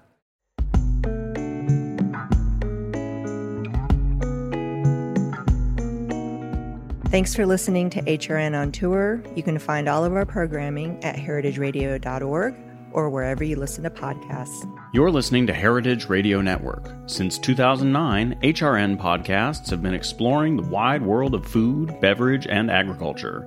Thanks 7.12 7.36
for 7.36 7.46
listening 7.46 7.90
to 7.90 8.02
HRN 8.04 8.58
on 8.58 8.72
Tour. 8.72 9.22
You 9.36 9.44
can 9.44 9.60
find 9.60 9.90
all 9.90 10.06
of 10.06 10.14
our 10.14 10.26
programming 10.26 11.04
at 11.04 11.18
heritageradio.org 11.18 12.56
or 12.94 13.10
wherever 13.10 13.44
you 13.44 13.58
listen 13.58 13.84
to 13.84 13.90
podcasts. 13.90 14.64
You're 14.94 15.12
listening 15.12 15.46
to 15.48 15.54
Heritage 15.54 16.08
Radio 16.08 16.40
Network. 16.40 16.90
Since 17.08 17.38
2009, 17.40 18.40
HRN 18.42 18.96
podcasts 18.96 19.70
have 19.72 19.84
been 19.84 19.94
exploring 19.94 20.56
the 20.56 20.64
wide 20.64 21.02
world 21.02 21.36
of 21.36 21.46
food, 21.46 22.00
beverage, 22.00 22.48
and 22.48 22.72
agriculture. 22.72 23.46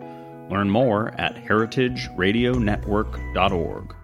Learn 0.50 0.68
more 0.68 1.18
at 1.18 1.36
heritageradionetwork.org. 1.36 3.94